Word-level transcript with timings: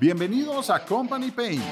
Bienvenidos 0.00 0.70
a 0.70 0.82
Company 0.82 1.30
Pain. 1.30 1.62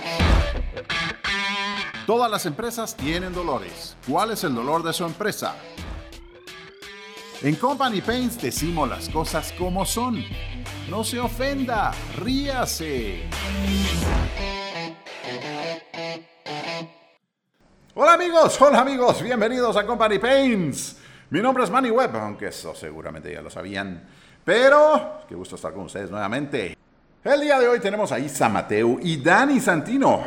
Todas 2.07 2.31
las 2.31 2.45
empresas 2.45 2.95
tienen 2.95 3.33
dolores. 3.33 3.97
¿Cuál 4.07 4.33
es 4.33 4.45
el 4.45 4.55
dolor 4.55 4.83
de 4.83 4.93
su 4.93 5.07
empresa? 5.07 5.55
En 7.41 7.55
Company 7.55 8.03
Paints 8.03 8.39
decimos 8.39 8.87
las 8.87 9.09
cosas 9.09 9.55
como 9.57 9.87
son. 9.87 10.23
No 10.91 11.05
se 11.05 11.19
ofenda, 11.19 11.93
ríase. 12.19 13.31
Hola 17.95 18.13
amigos, 18.13 18.61
hola 18.61 18.81
amigos, 18.81 19.23
bienvenidos 19.23 19.75
a 19.79 19.87
Company 19.87 20.19
Paints. 20.19 20.99
Mi 21.31 21.41
nombre 21.41 21.65
es 21.65 21.71
Manny 21.71 21.89
Webb, 21.89 22.17
aunque 22.17 22.49
eso 22.49 22.75
seguramente 22.75 23.33
ya 23.33 23.41
lo 23.41 23.49
sabían. 23.49 24.07
Pero, 24.45 25.23
qué 25.27 25.35
gusto 25.35 25.57
estar 25.57 25.73
con 25.73 25.85
ustedes 25.85 26.11
nuevamente. 26.11 26.78
El 27.25 27.41
día 27.41 27.59
de 27.59 27.67
hoy 27.67 27.81
tenemos 27.81 28.13
a 28.13 28.21
Isa 28.21 28.49
Mateu 28.49 29.01
y 29.03 29.17
Dani 29.17 29.59
Santino, 29.59 30.19
uh, 30.19 30.23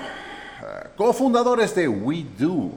cofundadores 0.97 1.73
de 1.73 1.87
We 1.87 2.25
Do. 2.37 2.71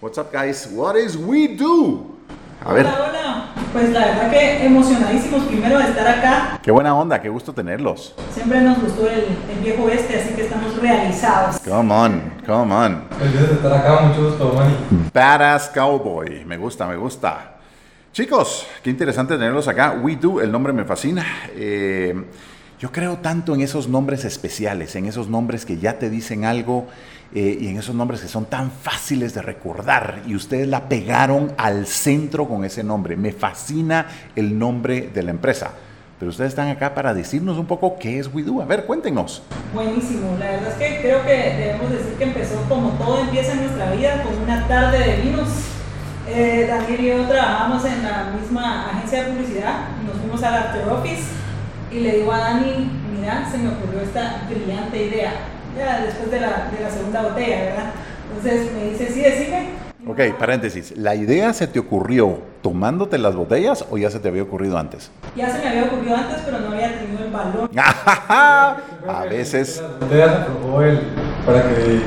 What's 0.00 0.16
up, 0.16 0.28
guys? 0.32 0.66
What 0.72 0.96
is 0.96 1.16
We 1.16 1.48
Do? 1.48 2.16
A 2.64 2.72
ver. 2.72 2.86
Hola, 2.86 3.08
hola. 3.10 3.48
Pues 3.74 3.90
la 3.90 4.06
verdad 4.06 4.30
que 4.30 4.64
emocionadísimos 4.64 5.42
primero 5.44 5.78
de 5.78 5.84
estar 5.84 6.08
acá. 6.08 6.60
Qué 6.62 6.70
buena 6.70 6.94
onda, 6.96 7.20
qué 7.20 7.28
gusto 7.28 7.52
tenerlos. 7.52 8.14
Siempre 8.32 8.62
nos 8.62 8.80
gustó 8.80 9.06
el, 9.06 9.26
viejo 9.62 9.86
este, 9.90 10.18
así 10.18 10.32
que 10.32 10.44
estamos 10.44 10.74
realizados. 10.80 11.58
Come 11.60 11.92
on, 11.92 12.32
come 12.46 12.74
on. 12.74 13.04
Feliz 13.18 13.48
de 13.48 13.54
estar 13.54 13.72
acá, 13.74 14.00
mucho 14.00 14.30
gusto, 14.30 14.54
Manny. 14.54 14.74
Badass 15.12 15.68
Cowboy, 15.68 16.46
me 16.46 16.56
gusta, 16.56 16.86
me 16.86 16.96
gusta. 16.96 17.58
Chicos, 18.14 18.66
qué 18.82 18.88
interesante 18.88 19.34
tenerlos 19.34 19.68
acá. 19.68 19.94
We 20.02 20.16
Do, 20.16 20.40
el 20.40 20.50
nombre 20.50 20.72
me 20.72 20.86
fascina. 20.86 21.26
Eh, 21.54 22.14
yo 22.80 22.90
creo 22.90 23.18
tanto 23.18 23.54
en 23.54 23.60
esos 23.60 23.88
nombres 23.88 24.24
especiales, 24.24 24.96
en 24.96 25.04
esos 25.04 25.28
nombres 25.28 25.66
que 25.66 25.76
ya 25.76 25.98
te 25.98 26.08
dicen 26.08 26.46
algo 26.46 26.86
eh, 27.34 27.58
y 27.60 27.68
en 27.68 27.76
esos 27.76 27.94
nombres 27.94 28.22
que 28.22 28.28
son 28.28 28.46
tan 28.46 28.70
fáciles 28.70 29.34
de 29.34 29.42
recordar 29.42 30.22
y 30.26 30.34
ustedes 30.34 30.66
la 30.66 30.88
pegaron 30.88 31.52
al 31.58 31.86
centro 31.86 32.48
con 32.48 32.64
ese 32.64 32.82
nombre. 32.82 33.18
Me 33.18 33.32
fascina 33.32 34.06
el 34.34 34.58
nombre 34.58 35.10
de 35.12 35.22
la 35.22 35.30
empresa. 35.30 35.72
Pero 36.18 36.30
ustedes 36.30 36.50
están 36.50 36.68
acá 36.68 36.94
para 36.94 37.12
decirnos 37.12 37.58
un 37.58 37.66
poco 37.66 37.98
qué 37.98 38.18
es 38.18 38.32
WeDo. 38.32 38.62
A 38.62 38.64
ver, 38.64 38.86
cuéntenos. 38.86 39.42
Buenísimo. 39.74 40.36
La 40.38 40.50
verdad 40.50 40.68
es 40.68 40.74
que 40.74 41.00
creo 41.02 41.22
que 41.22 41.32
debemos 41.32 41.90
decir 41.90 42.14
que 42.14 42.24
empezó 42.24 42.62
como 42.66 42.90
todo 42.92 43.20
empieza 43.20 43.52
en 43.52 43.60
nuestra 43.60 43.90
vida, 43.92 44.22
con 44.22 44.42
una 44.42 44.66
tarde 44.66 44.98
de 44.98 45.16
vinos. 45.22 45.48
Eh, 46.28 46.66
Daniel 46.66 47.00
y 47.00 47.08
yo 47.08 47.26
trabajamos 47.26 47.84
en 47.84 48.02
la 48.02 48.32
misma 48.40 48.90
agencia 48.90 49.24
de 49.24 49.32
publicidad. 49.32 49.88
Nos 50.06 50.16
fuimos 50.16 50.42
al 50.42 50.54
After 50.54 50.88
Office 50.88 51.40
y 51.90 52.00
le 52.00 52.18
digo 52.18 52.32
a 52.32 52.38
Dani, 52.38 52.90
mira, 53.16 53.48
se 53.50 53.58
me 53.58 53.68
ocurrió 53.68 54.00
esta 54.00 54.46
brillante 54.48 55.04
idea, 55.06 55.32
ya 55.76 56.00
después 56.04 56.30
de 56.30 56.40
la, 56.40 56.70
de 56.70 56.82
la 56.82 56.90
segunda 56.90 57.22
botella, 57.22 57.64
¿verdad? 57.64 57.90
Entonces 58.28 58.72
me 58.72 58.90
dice, 58.90 59.08
sí, 59.12 59.20
decime. 59.20 59.68
Ok, 60.06 60.38
paréntesis, 60.38 60.96
¿la 60.96 61.14
idea 61.14 61.52
se 61.52 61.66
te 61.66 61.78
ocurrió 61.78 62.38
tomándote 62.62 63.18
las 63.18 63.34
botellas 63.34 63.84
o 63.90 63.98
ya 63.98 64.10
se 64.10 64.18
te 64.18 64.28
había 64.28 64.42
ocurrido 64.42 64.78
antes? 64.78 65.10
Ya 65.36 65.50
se 65.50 65.58
me 65.58 65.68
había 65.68 65.84
ocurrido 65.84 66.16
antes, 66.16 66.38
pero 66.44 66.60
no 66.60 66.68
había 66.68 66.98
tenido 66.98 67.24
el 67.24 67.30
valor. 67.30 67.70
a 67.76 69.24
veces... 69.28 69.82
Las 69.82 70.00
botellas 70.00 70.30
aprobó 70.40 70.82
él 70.82 71.00
para 71.44 71.62
que 71.62 72.00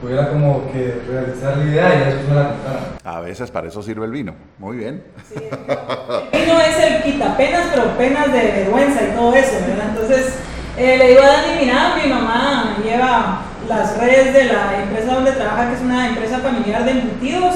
pudiera 0.00 0.28
como 0.28 0.70
que 0.72 1.00
realizar 1.08 1.56
la 1.58 1.64
idea 1.64 1.94
y 1.94 1.98
después 2.04 2.28
me 2.28 2.34
la 2.34 2.48
contara. 2.50 2.80
A 3.04 3.20
veces 3.20 3.50
para 3.50 3.68
eso 3.68 3.82
sirve 3.82 4.04
el 4.06 4.12
vino. 4.12 4.34
Muy 4.58 4.76
bien. 4.76 5.02
Sí, 5.28 5.36
el 5.36 6.40
vino 6.40 6.60
es 6.60 6.78
el 6.78 7.02
quitapenas, 7.02 7.66
pero 7.72 7.96
penas 7.96 8.32
de 8.32 8.40
vergüenza 8.40 9.00
y 9.02 9.16
todo 9.16 9.34
eso, 9.34 9.52
¿verdad? 9.66 9.90
Entonces 9.90 10.34
eh, 10.76 10.98
le 10.98 11.08
digo 11.08 11.22
a 11.22 11.26
Dani, 11.26 11.60
mira, 11.60 11.96
mi 12.02 12.08
mamá 12.10 12.76
lleva 12.84 13.40
las 13.68 13.98
redes 13.98 14.34
de 14.34 14.44
la 14.44 14.82
empresa 14.82 15.14
donde 15.14 15.32
trabaja, 15.32 15.68
que 15.70 15.76
es 15.76 15.80
una 15.80 16.08
empresa 16.08 16.38
familiar 16.38 16.84
de 16.84 16.90
embutidos. 16.92 17.54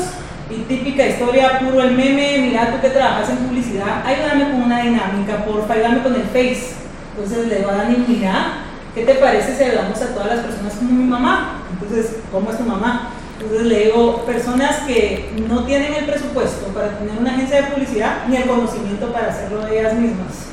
Y 0.50 0.62
típica 0.62 1.06
historia, 1.06 1.60
puro 1.60 1.81
el 1.81 1.93
meme, 1.93 2.38
mira 2.38 2.72
tú 2.72 2.81
que 2.81 2.88
trabajas 2.88 3.31
en 3.31 3.37
publicidad, 3.37 4.04
ayúdame 4.04 4.50
con 4.50 4.62
una 4.62 4.82
dinámica, 4.82 5.44
porfa, 5.44 5.75
ayúdame 5.75 6.03
con 6.03 6.14
el 6.16 6.22
Face. 6.22 6.75
Entonces 7.14 7.47
le 7.47 7.56
digo 7.59 7.70
a 7.70 7.76
Dani, 7.76 8.04
mira, 8.09 8.64
¿qué 8.94 9.04
te 9.04 9.14
parece 9.14 9.56
si 9.56 9.64
hablamos 9.64 10.00
a 10.00 10.14
todas 10.14 10.36
las 10.36 10.44
personas 10.44 10.74
como 10.74 10.90
mi 10.90 11.04
mamá? 11.04 11.62
Entonces, 11.72 12.16
¿cómo 12.30 12.50
es 12.50 12.58
tu 12.58 12.64
mamá? 12.64 13.10
Entonces 13.40 13.66
le 13.66 13.84
digo, 13.86 14.24
personas 14.26 14.80
que 14.80 15.30
no 15.48 15.64
tienen 15.64 15.94
el 15.94 16.04
presupuesto 16.04 16.66
para 16.68 16.98
tener 16.98 17.18
una 17.18 17.32
agencia 17.32 17.62
de 17.62 17.72
publicidad 17.72 18.26
ni 18.28 18.36
el 18.36 18.46
conocimiento 18.46 19.10
para 19.12 19.28
hacerlo 19.28 19.64
de 19.64 19.80
ellas 19.80 19.94
mismas. 19.94 20.46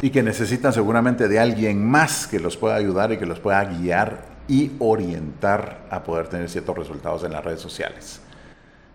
Y 0.00 0.10
que 0.10 0.22
necesitan 0.22 0.72
seguramente 0.72 1.28
de 1.28 1.38
alguien 1.38 1.84
más 1.84 2.26
que 2.26 2.40
los 2.40 2.56
pueda 2.56 2.74
ayudar 2.74 3.12
y 3.12 3.18
que 3.18 3.26
los 3.26 3.38
pueda 3.38 3.62
guiar 3.64 4.24
y 4.48 4.72
orientar 4.78 5.82
a 5.90 6.02
poder 6.02 6.28
tener 6.28 6.48
ciertos 6.48 6.76
resultados 6.76 7.22
en 7.24 7.32
las 7.32 7.44
redes 7.44 7.60
sociales. 7.60 8.20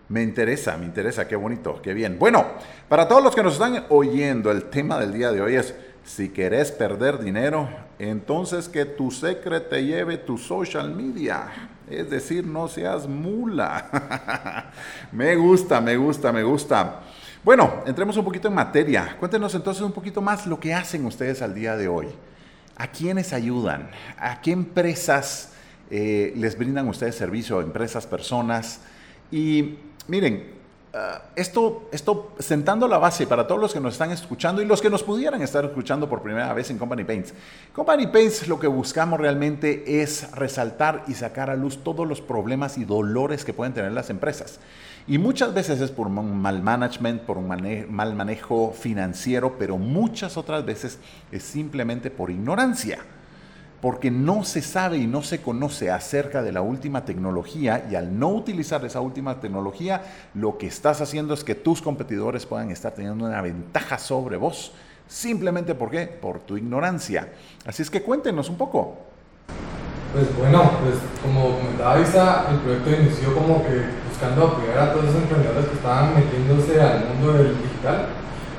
Me 0.08 0.22
interesa, 0.22 0.76
me 0.76 0.86
interesa, 0.86 1.28
qué 1.28 1.36
bonito, 1.36 1.80
qué 1.80 1.94
bien. 1.94 2.18
Bueno, 2.18 2.44
para 2.88 3.06
todos 3.06 3.22
los 3.22 3.34
que 3.34 3.42
nos 3.42 3.52
están 3.52 3.84
oyendo, 3.88 4.50
el 4.50 4.64
tema 4.64 4.98
del 4.98 5.12
día 5.12 5.30
de 5.30 5.40
hoy 5.40 5.54
es 5.54 5.74
si 6.04 6.30
querés 6.30 6.72
perder 6.72 7.18
dinero, 7.18 7.68
entonces 7.98 8.68
que 8.68 8.84
tu 8.84 9.10
secret 9.10 9.68
te 9.68 9.84
lleve 9.84 10.18
tu 10.18 10.38
social 10.38 10.94
media. 10.94 11.70
Es 11.90 12.10
decir, 12.10 12.46
no 12.46 12.68
seas 12.68 13.08
mula. 13.08 14.70
me 15.12 15.34
gusta, 15.36 15.80
me 15.80 15.96
gusta, 15.96 16.32
me 16.32 16.42
gusta. 16.42 17.00
Bueno, 17.42 17.82
entremos 17.86 18.16
un 18.16 18.24
poquito 18.24 18.48
en 18.48 18.54
materia. 18.54 19.16
Cuéntenos 19.18 19.54
entonces 19.54 19.82
un 19.82 19.92
poquito 19.92 20.20
más 20.20 20.46
lo 20.46 20.60
que 20.60 20.74
hacen 20.74 21.04
ustedes 21.06 21.40
al 21.40 21.54
día 21.54 21.76
de 21.76 21.88
hoy. 21.88 22.08
¿A 22.76 22.88
quiénes 22.88 23.32
ayudan? 23.32 23.90
¿A 24.18 24.40
qué 24.40 24.52
empresas 24.52 25.52
eh, 25.90 26.32
les 26.36 26.56
brindan 26.58 26.86
ustedes 26.88 27.16
servicio? 27.16 27.60
¿Empresas, 27.60 28.06
personas? 28.06 28.80
Y 29.32 29.78
miren, 30.06 30.57
Ah, 30.94 31.20
esto, 31.36 31.88
esto 31.92 32.32
sentando 32.38 32.88
la 32.88 32.96
base 32.96 33.26
para 33.26 33.46
todos 33.46 33.60
los 33.60 33.74
que 33.74 33.80
nos 33.80 33.92
están 33.92 34.10
escuchando 34.10 34.62
y 34.62 34.64
los 34.64 34.80
que 34.80 34.88
nos 34.88 35.02
pudieran 35.02 35.42
estar 35.42 35.62
escuchando 35.66 36.08
por 36.08 36.22
primera 36.22 36.54
vez 36.54 36.70
en 36.70 36.78
Company 36.78 37.04
Paints. 37.04 37.34
Company 37.74 38.06
Paints 38.06 38.48
lo 38.48 38.58
que 38.58 38.68
buscamos 38.68 39.20
realmente 39.20 40.00
es 40.00 40.30
resaltar 40.32 41.04
y 41.06 41.12
sacar 41.12 41.50
a 41.50 41.56
luz 41.56 41.84
todos 41.84 42.08
los 42.08 42.22
problemas 42.22 42.78
y 42.78 42.86
dolores 42.86 43.44
que 43.44 43.52
pueden 43.52 43.74
tener 43.74 43.92
las 43.92 44.08
empresas. 44.08 44.60
Y 45.06 45.18
muchas 45.18 45.52
veces 45.52 45.80
es 45.82 45.90
por 45.90 46.06
un 46.06 46.40
mal 46.40 46.62
management, 46.62 47.22
por 47.22 47.36
un 47.36 47.48
mal 47.48 48.14
manejo 48.14 48.72
financiero, 48.72 49.56
pero 49.58 49.76
muchas 49.76 50.38
otras 50.38 50.64
veces 50.64 50.98
es 51.30 51.42
simplemente 51.42 52.10
por 52.10 52.30
ignorancia 52.30 52.98
porque 53.80 54.10
no 54.10 54.44
se 54.44 54.60
sabe 54.60 54.98
y 54.98 55.06
no 55.06 55.22
se 55.22 55.40
conoce 55.40 55.90
acerca 55.90 56.42
de 56.42 56.52
la 56.52 56.62
última 56.62 57.04
tecnología 57.04 57.86
y 57.90 57.94
al 57.94 58.18
no 58.18 58.28
utilizar 58.30 58.84
esa 58.84 59.00
última 59.00 59.40
tecnología, 59.40 60.02
lo 60.34 60.58
que 60.58 60.66
estás 60.66 61.00
haciendo 61.00 61.34
es 61.34 61.44
que 61.44 61.54
tus 61.54 61.80
competidores 61.80 62.44
puedan 62.44 62.70
estar 62.70 62.92
teniendo 62.92 63.24
una 63.24 63.40
ventaja 63.40 63.98
sobre 63.98 64.36
vos, 64.36 64.72
simplemente 65.06 65.74
¿por 65.74 65.90
qué? 65.90 66.06
Por 66.06 66.40
tu 66.40 66.56
ignorancia. 66.56 67.28
Así 67.64 67.82
es 67.82 67.90
que 67.90 68.02
cuéntenos 68.02 68.48
un 68.48 68.56
poco. 68.56 68.98
Pues 70.12 70.36
bueno, 70.38 70.70
pues 70.82 70.96
como 71.22 71.58
comentaba 71.58 72.00
Isa, 72.00 72.46
el 72.50 72.58
proyecto 72.58 72.90
inició 72.90 73.34
como 73.34 73.62
que 73.62 73.84
buscando 74.08 74.46
apoyar 74.46 74.78
a 74.78 74.92
todos 74.92 75.04
esos 75.04 75.22
emprendedores 75.22 75.66
que 75.66 75.74
estaban 75.74 76.14
metiéndose 76.14 76.80
al 76.80 77.04
mundo 77.10 77.34
del 77.34 77.56
digital. 77.62 78.06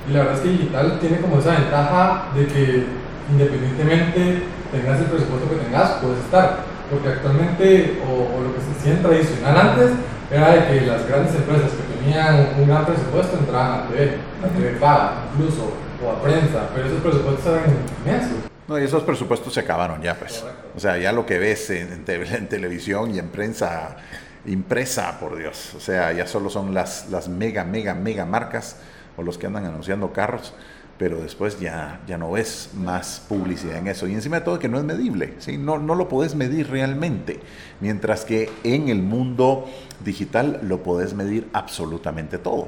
Y 0.07 0.13
la 0.13 0.19
verdad 0.19 0.35
es 0.35 0.41
que 0.41 0.49
el 0.49 0.57
digital 0.59 0.99
tiene 0.99 1.19
como 1.19 1.39
esa 1.39 1.59
ventaja 1.59 2.27
de 2.35 2.47
que 2.47 2.85
independientemente 3.31 4.43
tengas 4.71 4.99
el 4.99 5.05
presupuesto 5.05 5.49
que 5.49 5.55
tengas, 5.57 5.91
puedes 6.01 6.19
estar. 6.19 6.79
Porque 6.89 7.09
actualmente, 7.09 8.01
o, 8.07 8.41
lo 8.41 8.53
que 8.55 8.61
se 8.61 8.71
hacía 8.79 9.01
tradicional 9.01 9.57
antes, 9.57 9.91
era 10.31 10.55
de 10.55 10.67
que 10.67 10.85
las 10.85 11.07
grandes 11.07 11.35
empresas 11.35 11.71
que 11.71 11.97
tenían 11.97 12.53
un 12.57 12.67
gran 12.67 12.85
presupuesto 12.85 13.37
entraban 13.37 13.81
a 13.81 13.87
TV, 13.87 14.17
a 14.43 14.47
TV 14.47 14.71
paga, 14.79 15.13
incluso, 15.33 15.71
o 16.03 16.11
a 16.11 16.21
prensa, 16.21 16.69
pero 16.73 16.87
esos 16.87 17.01
presupuestos 17.01 17.45
eran 17.45 17.75
inmensos. 18.05 18.37
No, 18.67 18.79
y 18.79 18.83
esos 18.83 19.03
presupuestos 19.03 19.53
se 19.53 19.59
acabaron 19.61 20.01
ya, 20.01 20.15
pues. 20.15 20.43
O 20.75 20.79
sea, 20.79 20.97
ya 20.97 21.11
lo 21.11 21.25
que 21.25 21.39
ves 21.39 21.69
en, 21.71 22.05
en, 22.07 22.47
televisión 22.47 23.13
y 23.13 23.19
en 23.19 23.29
prensa 23.29 23.97
impresa, 24.45 25.19
por 25.19 25.37
Dios. 25.37 25.73
O 25.75 25.79
sea, 25.79 26.11
ya 26.11 26.27
solo 26.27 26.49
son 26.51 26.73
las, 26.73 27.09
las 27.09 27.29
mega, 27.29 27.63
mega, 27.63 27.95
mega 27.95 28.25
marcas 28.25 28.77
o 29.17 29.23
los 29.23 29.37
que 29.37 29.47
andan 29.47 29.65
anunciando 29.65 30.13
carros 30.13 30.53
pero 30.99 31.21
después 31.21 31.57
ya, 31.61 32.01
ya 32.05 32.17
no 32.17 32.31
ves 32.31 32.71
más 32.75 33.23
publicidad 33.27 33.77
en 33.77 33.87
eso. 33.87 34.05
Y 34.05 34.13
encima 34.13 34.39
de 34.39 34.45
todo 34.45 34.59
que 34.59 34.67
no 34.67 34.77
es 34.77 34.83
medible, 34.83 35.33
¿sí? 35.39 35.57
no, 35.57 35.79
no 35.79 35.95
lo 35.95 36.09
podés 36.09 36.35
medir 36.35 36.69
realmente, 36.69 37.39
mientras 37.79 38.25
que 38.25 38.51
en 38.65 38.89
el 38.89 39.01
mundo 39.01 39.65
digital 40.03 40.59
lo 40.61 40.83
podés 40.83 41.13
medir 41.13 41.47
absolutamente 41.53 42.37
todo. 42.37 42.67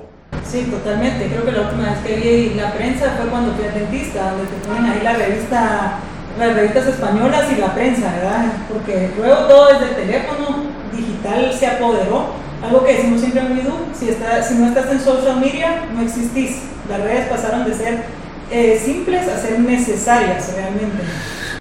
Sí, 0.50 0.64
totalmente. 0.64 1.28
Creo 1.28 1.44
que 1.44 1.52
la 1.52 1.62
última 1.62 1.90
vez 1.90 1.98
que 2.00 2.16
vi 2.16 2.56
la 2.56 2.72
prensa 2.74 3.18
fue 3.18 3.30
cuando 3.30 3.54
fui 3.54 3.66
al 3.66 3.74
dentista, 3.74 4.32
donde 4.32 4.46
te 4.46 4.66
ponen 4.66 4.86
ahí 4.86 5.02
la 5.04 5.14
revista, 5.14 6.00
las 6.40 6.56
revistas 6.56 6.88
españolas 6.88 7.52
y 7.52 7.60
la 7.60 7.74
prensa, 7.74 8.14
¿verdad? 8.14 8.46
Porque 8.72 9.10
luego 9.18 9.36
todo 9.48 9.74
desde 9.74 9.90
el 9.90 9.96
teléfono 10.08 10.64
digital 10.96 11.54
se 11.54 11.68
apoderó. 11.68 12.28
Algo 12.64 12.86
que 12.86 12.94
decimos 12.94 13.20
siempre 13.20 13.42
en 13.42 13.56
Midu, 13.56 13.74
si, 13.94 14.06
si 14.08 14.54
no 14.56 14.68
estás 14.68 14.90
en 14.90 15.00
social 15.02 15.40
media, 15.42 15.84
no 15.94 16.02
existís. 16.02 16.62
Las 16.88 17.02
redes 17.02 17.28
pasaron 17.28 17.66
de 17.66 17.74
ser 17.74 18.21
eh, 18.52 18.80
simples 18.84 19.28
a 19.28 19.38
ser 19.38 19.60
necesarias 19.60 20.54
realmente. 20.54 21.04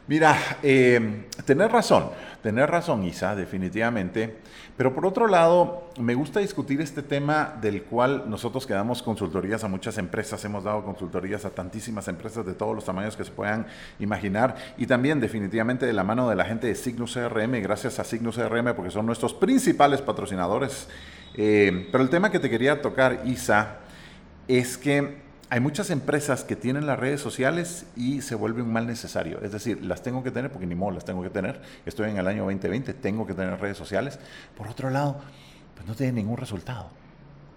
Mira, 0.06 0.36
eh, 0.62 1.26
tener 1.44 1.70
razón, 1.70 2.10
tener 2.42 2.68
razón, 2.68 3.04
Isa, 3.04 3.36
definitivamente. 3.36 4.38
Pero 4.76 4.94
por 4.94 5.04
otro 5.04 5.28
lado, 5.28 5.90
me 6.00 6.14
gusta 6.14 6.40
discutir 6.40 6.80
este 6.80 7.02
tema 7.02 7.54
del 7.60 7.82
cual 7.82 8.24
nosotros 8.28 8.66
que 8.66 8.72
damos 8.72 9.02
consultorías 9.02 9.62
a 9.62 9.68
muchas 9.68 9.98
empresas, 9.98 10.42
hemos 10.46 10.64
dado 10.64 10.82
consultorías 10.84 11.44
a 11.44 11.50
tantísimas 11.50 12.08
empresas 12.08 12.46
de 12.46 12.54
todos 12.54 12.74
los 12.74 12.84
tamaños 12.84 13.14
que 13.14 13.24
se 13.24 13.30
puedan 13.30 13.66
imaginar 13.98 14.56
y 14.78 14.86
también 14.86 15.20
definitivamente 15.20 15.84
de 15.84 15.92
la 15.92 16.02
mano 16.02 16.30
de 16.30 16.34
la 16.34 16.46
gente 16.46 16.66
de 16.66 16.74
Signus 16.74 17.12
CRM, 17.12 17.60
gracias 17.62 17.98
a 17.98 18.04
Signus 18.04 18.36
CRM 18.36 18.74
porque 18.74 18.90
son 18.90 19.04
nuestros 19.04 19.34
principales 19.34 20.00
patrocinadores. 20.00 20.88
Eh, 21.34 21.88
pero 21.92 22.02
el 22.02 22.08
tema 22.08 22.30
que 22.30 22.40
te 22.40 22.48
quería 22.48 22.80
tocar, 22.80 23.20
Isa, 23.26 23.76
es 24.48 24.78
que 24.78 25.29
hay 25.50 25.58
muchas 25.58 25.90
empresas 25.90 26.44
que 26.44 26.54
tienen 26.54 26.86
las 26.86 26.96
redes 26.96 27.20
sociales 27.20 27.84
y 27.96 28.22
se 28.22 28.36
vuelve 28.36 28.62
un 28.62 28.72
mal 28.72 28.86
necesario. 28.86 29.40
Es 29.42 29.50
decir, 29.50 29.84
las 29.84 30.00
tengo 30.00 30.22
que 30.22 30.30
tener 30.30 30.52
porque 30.52 30.66
ni 30.66 30.76
modo 30.76 30.92
las 30.92 31.04
tengo 31.04 31.22
que 31.24 31.30
tener. 31.30 31.60
Estoy 31.84 32.08
en 32.08 32.18
el 32.18 32.28
año 32.28 32.44
2020, 32.44 32.94
tengo 32.94 33.26
que 33.26 33.34
tener 33.34 33.58
redes 33.60 33.76
sociales. 33.76 34.20
Por 34.56 34.68
otro 34.68 34.90
lado, 34.90 35.20
pues 35.74 35.88
no 35.88 35.96
tiene 35.96 36.12
ningún 36.12 36.36
resultado. 36.36 36.99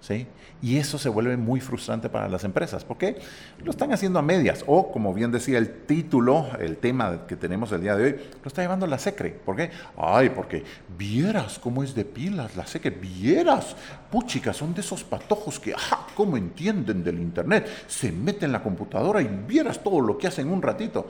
¿Sí? 0.04 0.28
Y 0.62 0.78
eso 0.78 0.98
se 0.98 1.10
vuelve 1.10 1.38
muy 1.38 1.62
frustrante 1.62 2.10
para 2.10 2.28
las 2.28 2.44
empresas, 2.44 2.84
porque 2.84 3.18
lo 3.64 3.72
están 3.72 3.94
haciendo 3.94 4.20
a 4.20 4.22
medias, 4.22 4.64
o 4.68 4.92
como 4.92 5.14
bien 5.14 5.32
decía 5.32 5.58
el 5.58 5.86
título, 5.86 6.48
el 6.60 6.78
tema 6.78 7.26
que 7.26 7.36
tenemos 7.36 7.72
el 7.72 7.82
día 7.82 7.96
de 7.96 8.04
hoy, 8.04 8.16
lo 8.42 8.48
está 8.48 8.62
llevando 8.62 8.86
la 8.86 8.98
SECRE. 8.98 9.32
¿Por 9.32 9.56
qué? 9.56 9.72
Ay, 9.98 10.30
porque 10.30 10.64
vieras 10.98 11.58
cómo 11.58 11.84
es 11.84 11.96
de 11.96 12.04
pilas 12.06 12.56
la 12.56 12.68
SECRE, 12.68 12.92
vieras, 12.92 13.76
puchica, 14.12 14.54
son 14.54 14.74
de 14.74 14.82
esos 14.82 15.04
patojos 15.04 15.60
que, 15.60 15.74
ajá, 15.74 16.08
cómo 16.16 16.36
entienden 16.36 17.04
del 17.04 17.20
Internet, 17.20 17.70
se 17.88 18.12
meten 18.12 18.44
en 18.48 18.52
la 18.52 18.64
computadora 18.64 19.22
y 19.22 19.30
vieras 19.48 19.82
todo 19.82 20.02
lo 20.02 20.18
que 20.18 20.28
hacen 20.28 20.50
un 20.50 20.62
ratito. 20.62 21.08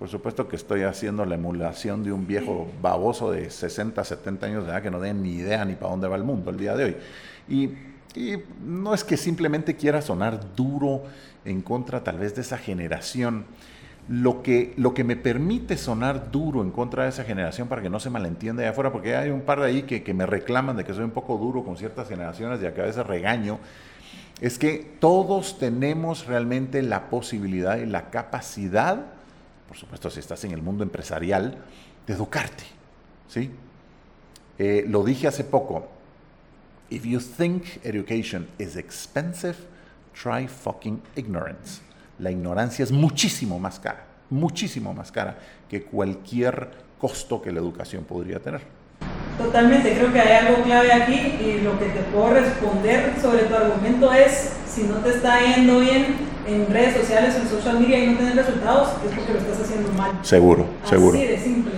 Por 0.00 0.08
supuesto 0.08 0.48
que 0.48 0.56
estoy 0.56 0.82
haciendo 0.82 1.24
la 1.24 1.36
emulación 1.36 2.02
de 2.02 2.10
un 2.10 2.26
viejo 2.26 2.68
baboso 2.80 3.30
de 3.30 3.50
60, 3.50 4.02
70 4.02 4.46
años 4.46 4.64
de 4.64 4.72
edad 4.72 4.82
que 4.82 4.90
no 4.90 4.98
tiene 4.98 5.20
ni 5.20 5.34
idea 5.34 5.64
ni 5.64 5.74
para 5.74 5.92
dónde 5.92 6.08
va 6.08 6.16
el 6.16 6.24
mundo 6.24 6.50
el 6.50 6.56
día 6.56 6.74
de 6.74 6.84
hoy. 6.84 6.96
Y 7.48 7.70
y 8.14 8.36
no 8.64 8.94
es 8.94 9.04
que 9.04 9.16
simplemente 9.16 9.76
quiera 9.76 10.02
sonar 10.02 10.54
duro 10.54 11.02
en 11.44 11.62
contra 11.62 12.04
tal 12.04 12.18
vez 12.18 12.34
de 12.34 12.42
esa 12.42 12.58
generación. 12.58 13.44
Lo 14.08 14.42
que, 14.42 14.74
lo 14.76 14.94
que 14.94 15.04
me 15.04 15.16
permite 15.16 15.76
sonar 15.76 16.32
duro 16.32 16.62
en 16.62 16.72
contra 16.72 17.04
de 17.04 17.10
esa 17.10 17.24
generación 17.24 17.68
para 17.68 17.82
que 17.82 17.88
no 17.88 18.00
se 18.00 18.10
malentienda 18.10 18.62
allá 18.62 18.70
afuera, 18.72 18.90
porque 18.90 19.14
hay 19.16 19.30
un 19.30 19.42
par 19.42 19.60
de 19.60 19.66
ahí 19.66 19.82
que, 19.84 20.02
que 20.02 20.12
me 20.12 20.26
reclaman 20.26 20.76
de 20.76 20.84
que 20.84 20.92
soy 20.92 21.04
un 21.04 21.12
poco 21.12 21.38
duro 21.38 21.64
con 21.64 21.76
ciertas 21.76 22.08
generaciones 22.08 22.60
y 22.60 22.66
a 22.66 22.70
veces 22.70 23.06
regaño, 23.06 23.60
es 24.40 24.58
que 24.58 24.96
todos 24.98 25.56
tenemos 25.58 26.26
realmente 26.26 26.82
la 26.82 27.10
posibilidad 27.10 27.78
y 27.78 27.86
la 27.86 28.10
capacidad, 28.10 29.06
por 29.68 29.76
supuesto 29.76 30.10
si 30.10 30.18
estás 30.18 30.42
en 30.42 30.50
el 30.50 30.62
mundo 30.62 30.82
empresarial, 30.82 31.58
de 32.08 32.12
educarte. 32.12 32.64
¿sí? 33.28 33.52
Eh, 34.58 34.84
lo 34.88 35.04
dije 35.04 35.28
hace 35.28 35.44
poco, 35.44 35.88
If 36.92 37.06
you 37.06 37.20
think 37.20 37.80
education 37.84 38.48
is 38.58 38.76
expensive, 38.76 39.56
try 40.12 40.46
fucking 40.46 41.00
ignorance. 41.16 41.80
La 42.18 42.30
ignorancia 42.30 42.82
es 42.82 42.92
muchísimo 42.92 43.58
más 43.58 43.80
cara, 43.80 44.04
muchísimo 44.28 44.92
más 44.92 45.10
cara 45.10 45.38
que 45.70 45.84
cualquier 45.84 46.68
costo 46.98 47.40
que 47.40 47.50
la 47.50 47.60
educación 47.60 48.04
podría 48.04 48.40
tener. 48.40 48.60
Totalmente, 49.38 49.94
creo 49.94 50.12
que 50.12 50.20
hay 50.20 50.46
algo 50.46 50.62
clave 50.64 50.92
aquí 50.92 51.14
y 51.14 51.62
lo 51.62 51.78
que 51.78 51.86
te 51.86 52.00
puedo 52.12 52.34
responder 52.34 53.14
sobre 53.22 53.44
tu 53.44 53.54
argumento 53.54 54.12
es, 54.12 54.52
si 54.66 54.82
no 54.82 54.96
te 54.96 55.14
está 55.14 55.40
yendo 55.40 55.80
bien 55.80 56.14
en 56.46 56.66
redes 56.66 56.94
sociales 56.94 57.34
en 57.36 57.48
social 57.48 57.80
media 57.80 58.04
y 58.04 58.08
no 58.08 58.18
tienes 58.18 58.36
resultados, 58.36 58.90
es 59.02 59.16
porque 59.16 59.32
lo 59.32 59.38
estás 59.38 59.62
haciendo 59.62 59.90
mal. 59.94 60.12
Seguro, 60.20 60.66
seguro. 60.84 61.16
Así 61.16 61.26
de 61.26 61.38
simple. 61.38 61.72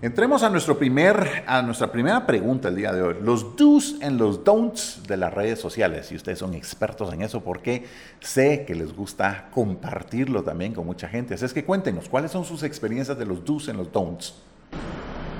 Entremos 0.00 0.44
a, 0.44 0.48
nuestro 0.48 0.78
primer, 0.78 1.42
a 1.44 1.60
nuestra 1.60 1.90
primera 1.90 2.24
pregunta 2.24 2.68
el 2.68 2.76
día 2.76 2.92
de 2.92 3.02
hoy. 3.02 3.16
Los 3.20 3.56
do's 3.56 3.96
en 4.00 4.16
los 4.16 4.44
don'ts 4.44 5.02
de 5.08 5.16
las 5.16 5.34
redes 5.34 5.58
sociales. 5.58 6.06
Si 6.06 6.14
ustedes 6.14 6.38
son 6.38 6.54
expertos 6.54 7.12
en 7.12 7.22
eso, 7.22 7.42
porque 7.42 7.84
sé 8.20 8.64
que 8.64 8.76
les 8.76 8.94
gusta 8.94 9.48
compartirlo 9.50 10.44
también 10.44 10.72
con 10.72 10.86
mucha 10.86 11.08
gente. 11.08 11.34
Así 11.34 11.46
es 11.46 11.52
que 11.52 11.64
cuéntenos, 11.64 12.08
¿cuáles 12.08 12.30
son 12.30 12.44
sus 12.44 12.62
experiencias 12.62 13.18
de 13.18 13.26
los 13.26 13.44
do's 13.44 13.66
en 13.66 13.76
los 13.76 13.90
don'ts? 13.90 14.34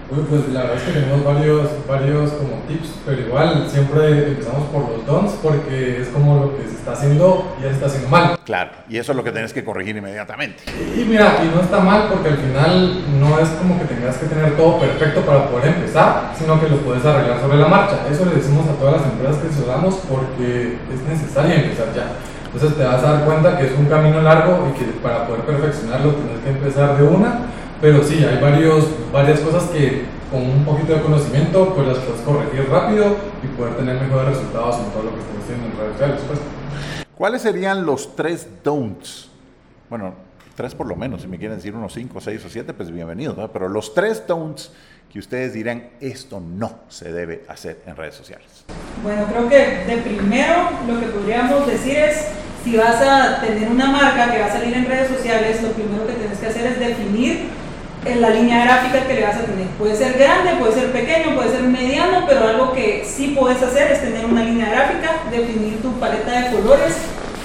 Pues 0.09 0.49
la 0.49 0.63
verdad 0.63 0.77
es 0.77 0.83
que 0.85 0.93
tenemos 0.93 1.23
varios, 1.23 1.69
varios 1.87 2.33
como 2.33 2.63
tips, 2.67 2.89
pero 3.05 3.21
igual 3.21 3.69
siempre 3.69 4.29
empezamos 4.29 4.69
por 4.69 4.89
los 4.89 5.05
don'ts 5.05 5.35
porque 5.43 6.01
es 6.01 6.09
como 6.09 6.41
lo 6.41 6.57
que 6.57 6.65
se 6.65 6.77
está 6.77 6.93
haciendo 6.93 7.55
y 7.59 7.63
ya 7.63 7.69
se 7.69 7.75
está 7.75 7.87
haciendo 7.87 8.09
mal. 8.09 8.39
Claro, 8.45 8.71
y 8.89 8.97
eso 8.97 9.13
es 9.13 9.17
lo 9.17 9.23
que 9.23 9.33
tienes 9.33 9.53
que 9.53 9.63
corregir 9.63 9.97
inmediatamente. 9.97 10.63
Y, 10.97 11.05
mira, 11.05 11.45
y 11.45 11.55
no 11.55 11.61
está 11.61 11.81
mal 11.81 12.09
porque 12.09 12.31
al 12.31 12.39
final 12.39 13.21
no 13.21 13.39
es 13.39 13.49
como 13.51 13.79
que 13.79 13.85
tengas 13.85 14.17
que 14.17 14.27
tener 14.27 14.57
todo 14.57 14.79
perfecto 14.81 15.21
para 15.21 15.47
poder 15.47 15.75
empezar, 15.77 16.33
sino 16.39 16.59
que 16.59 16.71
lo 16.71 16.79
puedes 16.79 17.05
arreglar 17.05 17.41
sobre 17.41 17.59
la 17.59 17.69
marcha. 17.69 17.99
Eso 18.11 18.25
le 18.25 18.37
decimos 18.37 18.67
a 18.67 18.81
todas 18.81 19.03
las 19.03 19.13
empresas 19.13 19.37
que 19.43 19.49
asesoramos 19.49 19.95
porque 20.09 20.79
es 20.93 21.03
necesario 21.07 21.55
empezar 21.55 21.93
ya. 21.95 22.17
Entonces 22.47 22.79
te 22.79 22.85
vas 22.85 23.05
a 23.05 23.13
dar 23.13 23.25
cuenta 23.27 23.59
que 23.59 23.67
es 23.67 23.73
un 23.79 23.85
camino 23.85 24.23
largo 24.23 24.73
y 24.73 24.79
que 24.79 24.87
para 25.03 25.27
poder 25.27 25.43
perfeccionarlo 25.43 26.13
tienes 26.13 26.39
que 26.43 26.49
empezar 26.49 26.97
de 26.97 27.03
una 27.03 27.41
pero 27.81 28.03
sí, 28.03 28.25
hay 28.25 28.41
varios, 28.41 28.85
varias 29.13 29.41
cosas 29.41 29.65
que 29.71 30.05
con 30.31 30.43
un 30.43 30.65
poquito 30.65 30.95
de 30.95 31.01
conocimiento 31.01 31.75
pues 31.75 31.89
las 31.89 31.99
puedes 31.99 32.21
corregir 32.23 32.69
rápido 32.71 33.17
y 33.43 33.47
poder 33.57 33.77
tener 33.77 34.01
mejores 34.01 34.37
resultados 34.37 34.77
en 34.79 34.91
todo 34.91 35.05
lo 35.05 35.15
que 35.15 35.21
estás 35.21 35.37
haciendo 35.45 35.67
en 35.67 35.79
redes 35.79 35.93
sociales. 35.93 36.21
Pues. 36.27 36.41
¿Cuáles 37.15 37.43
serían 37.43 37.87
los 37.87 38.15
tres 38.15 38.47
don'ts? 38.63 39.31
Bueno, 39.89 40.15
tres 40.55 40.75
por 40.75 40.87
lo 40.87 40.97
menos, 40.97 41.23
si 41.23 41.29
me 41.29 41.39
quieren 41.39 41.57
decir 41.57 41.75
unos 41.75 41.95
cinco, 41.95 42.21
seis 42.21 42.45
o 42.45 42.49
siete, 42.49 42.75
pues 42.75 42.91
bienvenidos, 42.91 43.37
pero 43.53 43.69
los 43.69 43.95
tres 43.95 44.27
don'ts 44.27 44.73
que 45.11 45.19
ustedes 45.19 45.55
dirán, 45.55 45.89
esto 46.01 46.39
no 46.39 46.81
se 46.89 47.11
debe 47.11 47.45
hacer 47.49 47.81
en 47.87 47.97
redes 47.97 48.15
sociales. 48.15 48.65
Bueno, 49.03 49.25
creo 49.31 49.49
que 49.49 49.85
de 49.87 50.03
primero 50.03 50.69
lo 50.87 51.01
que 51.01 51.07
podríamos 51.07 51.67
decir 51.67 51.97
es, 51.97 52.27
si 52.63 52.77
vas 52.77 53.01
a 53.01 53.41
tener 53.41 53.71
una 53.71 53.91
marca 53.91 54.31
que 54.31 54.39
va 54.39 54.47
a 54.47 54.53
salir 54.53 54.75
en 54.75 54.85
redes 54.85 55.09
sociales, 55.09 55.63
lo 55.63 55.71
primero 55.71 56.07
que 56.07 56.13
tienes 56.13 56.39
que 56.39 56.47
hacer 56.47 56.67
es 56.67 56.79
definir 56.79 57.49
en 58.05 58.21
la 58.21 58.31
línea 58.31 58.65
gráfica 58.65 59.07
que 59.07 59.15
le 59.15 59.23
vas 59.23 59.37
a 59.37 59.45
tener. 59.45 59.67
Puede 59.79 59.97
ser 59.97 60.19
grande, 60.19 60.57
puede 60.59 60.73
ser 60.73 60.93
pequeño, 60.93 61.35
puede 61.35 61.51
ser 61.51 61.63
mediano, 61.63 62.25
pero 62.27 62.47
algo 62.47 62.73
que 62.73 63.05
sí 63.05 63.37
puedes 63.39 63.63
hacer 63.63 63.93
es 63.93 64.01
tener 64.01 64.25
una 64.25 64.45
línea 64.45 64.71
gráfica, 64.71 65.23
definir 65.31 65.81
tu 65.83 65.93
paleta 65.99 66.31
de 66.31 66.57
colores. 66.57 66.97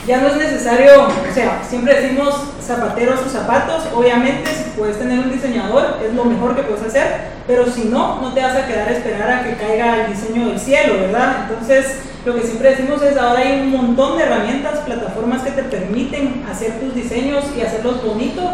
Ya 0.05 0.17
no 0.17 0.27
es 0.27 0.35
necesario, 0.35 1.05
o 1.05 1.33
sea, 1.33 1.61
siempre 1.67 2.01
decimos 2.01 2.35
zapateros 2.61 3.21
o 3.25 3.29
zapatos, 3.29 3.83
obviamente 3.95 4.50
si 4.51 4.77
puedes 4.77 5.00
tener 5.00 5.19
un 5.19 5.31
diseñador 5.31 6.00
es 6.05 6.13
lo 6.13 6.25
mejor 6.25 6.57
que 6.57 6.63
puedes 6.63 6.83
hacer, 6.83 7.22
pero 7.48 7.65
si 7.72 7.86
no, 7.86 8.19
no 8.19 8.33
te 8.33 8.41
vas 8.41 8.53
a 8.53 8.67
quedar 8.67 8.89
a 8.89 8.91
esperar 8.91 9.31
a 9.31 9.43
que 9.43 9.55
caiga 9.55 10.03
el 10.03 10.13
diseño 10.13 10.50
del 10.50 10.60
cielo, 10.60 10.95
¿verdad? 10.95 11.48
Entonces, 11.48 12.00
lo 12.25 12.36
que 12.36 12.41
siempre 12.41 12.72
decimos 12.72 13.01
es 13.01 13.15
ahora 13.17 13.43
hay 13.43 13.62
un 13.62 13.72
montón 13.72 14.17
de 14.17 14.25
herramientas, 14.25 14.79
plataformas 14.79 15.41
que 15.41 15.51
te 15.51 15.63
permiten 15.63 16.43
hacer 16.51 16.81
tus 16.81 16.93
diseños 16.93 17.45
y 17.57 17.62
hacerlos 17.62 18.03
bonitos 18.03 18.45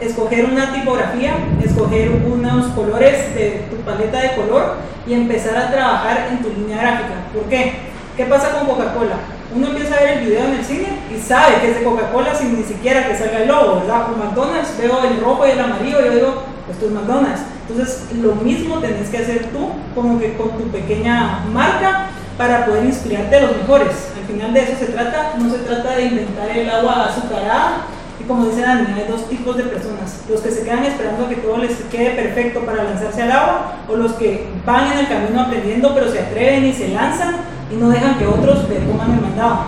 escoger 0.00 0.46
una 0.46 0.72
tipografía, 0.72 1.34
escoger 1.62 2.10
unos 2.10 2.66
colores 2.68 3.34
de 3.34 3.66
tu 3.70 3.76
paleta 3.76 4.20
de 4.20 4.34
color 4.34 4.76
y 5.06 5.14
empezar 5.14 5.56
a 5.56 5.70
trabajar 5.70 6.28
en 6.30 6.42
tu 6.42 6.50
línea 6.50 6.78
gráfica. 6.78 7.14
¿Por 7.32 7.44
qué? 7.44 7.74
¿Qué 8.16 8.24
pasa 8.24 8.50
con 8.52 8.66
Coca-Cola? 8.66 9.16
Uno 9.54 9.68
empieza 9.68 9.96
a 9.96 10.00
ver 10.00 10.18
el 10.18 10.26
video 10.26 10.44
en 10.44 10.54
el 10.54 10.64
cine 10.64 10.88
y 11.14 11.18
sabe 11.18 11.60
que 11.60 11.70
es 11.70 11.78
de 11.78 11.84
Coca-Cola 11.84 12.34
sin 12.34 12.56
ni 12.56 12.64
siquiera 12.64 13.06
que 13.08 13.16
salga 13.16 13.42
el 13.42 13.48
logo, 13.48 13.80
¿verdad? 13.80 14.06
Con 14.06 14.18
McDonald's 14.18 14.78
veo 14.78 15.04
el 15.04 15.20
rojo 15.20 15.46
y 15.46 15.50
el 15.50 15.60
amarillo 15.60 16.00
y 16.00 16.04
yo 16.04 16.10
digo, 16.12 16.42
esto 16.70 16.86
es 16.86 16.92
McDonald's. 16.92 17.42
Entonces, 17.68 18.06
lo 18.20 18.34
mismo 18.36 18.78
tenés 18.78 19.08
que 19.08 19.18
hacer 19.18 19.46
tú, 19.52 19.70
como 19.94 20.18
que 20.18 20.34
con 20.34 20.50
tu 20.58 20.64
pequeña 20.70 21.44
marca, 21.52 22.08
para 22.36 22.64
poder 22.64 22.86
inspirarte 22.86 23.36
a 23.36 23.40
los 23.42 23.56
mejores. 23.58 24.12
Al 24.18 24.26
final 24.26 24.54
de 24.54 24.62
eso 24.62 24.72
se 24.78 24.86
trata, 24.86 25.34
no 25.38 25.50
se 25.50 25.58
trata 25.58 25.96
de 25.96 26.04
inventar 26.06 26.48
el 26.50 26.70
agua 26.70 27.06
azucarada, 27.10 27.86
como 28.30 28.46
dice 28.46 28.60
Dani, 28.60 28.92
hay 28.92 29.08
dos 29.08 29.28
tipos 29.28 29.56
de 29.56 29.64
personas, 29.64 30.22
los 30.28 30.40
que 30.40 30.52
se 30.52 30.62
quedan 30.62 30.84
esperando 30.84 31.28
que 31.28 31.34
todo 31.34 31.58
les 31.58 31.74
quede 31.90 32.10
perfecto 32.10 32.60
para 32.64 32.84
lanzarse 32.84 33.22
al 33.22 33.32
agua, 33.32 33.74
o 33.88 33.96
los 33.96 34.12
que 34.12 34.46
van 34.64 34.92
en 34.92 34.98
el 34.98 35.08
camino 35.08 35.40
aprendiendo 35.40 35.92
pero 35.96 36.08
se 36.12 36.20
atreven 36.20 36.64
y 36.64 36.72
se 36.72 36.90
lanzan 36.90 37.38
y 37.72 37.74
no 37.74 37.88
dejan 37.88 38.16
que 38.20 38.26
otros 38.28 38.68
le 38.68 38.76
toman 38.76 39.14
el 39.14 39.20
mandado. 39.20 39.64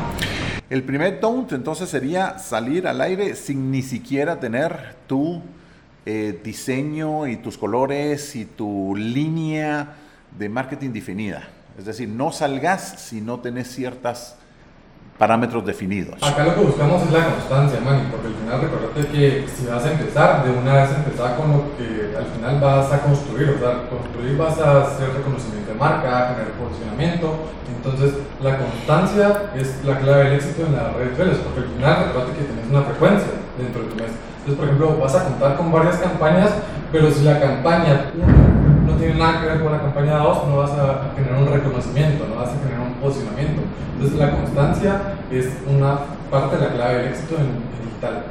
El 0.71 0.85
primer 0.85 1.19
don't 1.19 1.52
entonces 1.52 1.88
sería 1.88 2.38
salir 2.38 2.87
al 2.87 3.00
aire 3.00 3.35
sin 3.35 3.73
ni 3.73 3.83
siquiera 3.83 4.38
tener 4.38 4.95
tu 5.09 5.42
eh, 6.07 6.40
diseño 6.45 7.26
y 7.26 7.38
tus 7.38 7.59
colores 7.59 8.37
y 8.37 8.45
tu 8.45 8.95
línea 8.95 9.95
de 10.38 10.49
marketing 10.49 10.90
definida. 10.90 11.49
Es 11.76 11.87
decir, 11.87 12.09
no 12.09 12.31
salgas 12.31 12.95
si 12.99 13.21
no 13.21 13.40
tenés 13.40 13.75
ciertas 13.75 14.37
parámetros 15.23 15.64
definidos. 15.64 16.19
Acá 16.21 16.43
lo 16.43 16.52
que 16.57 16.62
buscamos 16.67 17.00
es 17.07 17.12
la 17.12 17.31
constancia, 17.31 17.79
Manny, 17.79 18.11
porque 18.11 18.26
al 18.26 18.35
final 18.43 18.59
recordate 18.59 19.07
que 19.07 19.47
si 19.47 19.71
vas 19.71 19.87
a 19.87 19.93
empezar, 19.93 20.43
de 20.43 20.50
una 20.50 20.83
vez 20.83 20.91
empezar 20.99 21.37
con 21.38 21.47
lo 21.55 21.59
que 21.79 22.11
al 22.19 22.26
final 22.35 22.59
vas 22.59 22.91
a 22.91 23.07
construir, 23.07 23.55
o 23.55 23.59
sea, 23.62 23.87
construir 23.87 24.35
vas 24.37 24.59
a 24.59 24.83
hacer 24.83 25.14
reconocimiento 25.14 25.71
de 25.71 25.79
marca, 25.79 26.35
generar 26.35 26.59
posicionamiento, 26.59 27.55
entonces 27.71 28.19
la 28.43 28.59
constancia 28.59 29.55
es 29.55 29.79
la 29.87 30.02
clave 30.02 30.25
del 30.25 30.33
éxito 30.43 30.67
en 30.67 30.75
las 30.75 30.91
redes 30.91 31.14
sociales, 31.14 31.38
porque 31.47 31.61
al 31.61 31.71
final 31.71 31.93
recordate 32.02 32.33
que 32.35 32.43
tienes 32.50 32.67
una 32.67 32.83
frecuencia 32.83 33.33
dentro 33.62 33.79
de 33.79 33.88
tu 33.95 33.97
mes. 34.02 34.11
Entonces, 34.43 34.59
por 34.59 34.67
ejemplo, 34.67 34.99
vas 34.99 35.14
a 35.14 35.23
contar 35.23 35.55
con 35.55 35.71
varias 35.71 36.02
campañas, 36.02 36.50
pero 36.91 37.07
si 37.14 37.23
la 37.23 37.38
campaña 37.38 38.11
no 38.19 38.93
tiene 38.99 39.14
nada 39.14 39.38
que 39.38 39.47
ver 39.55 39.62
con 39.62 39.71
la 39.71 39.87
campaña 39.87 40.19
2, 40.19 40.50
no 40.50 40.67
vas 40.67 40.75
a 40.75 41.14
generar 41.14 41.38
un 41.38 41.47
reconocimiento, 41.47 42.26
no 42.26 42.43
vas 42.43 42.50
a 42.50 42.59
generar 42.59 42.82
posicionamiento. 43.03 43.63
Entonces, 43.95 44.19
la 44.19 44.31
constancia 44.31 45.01
es 45.31 45.49
una 45.69 45.99
parte 46.31 46.57
de 46.57 46.63
la 46.63 46.73
clave 46.75 46.99
del 46.99 47.09
éxito 47.09 47.37
en, 47.37 47.43
en 47.43 47.89
digital. 47.89 48.25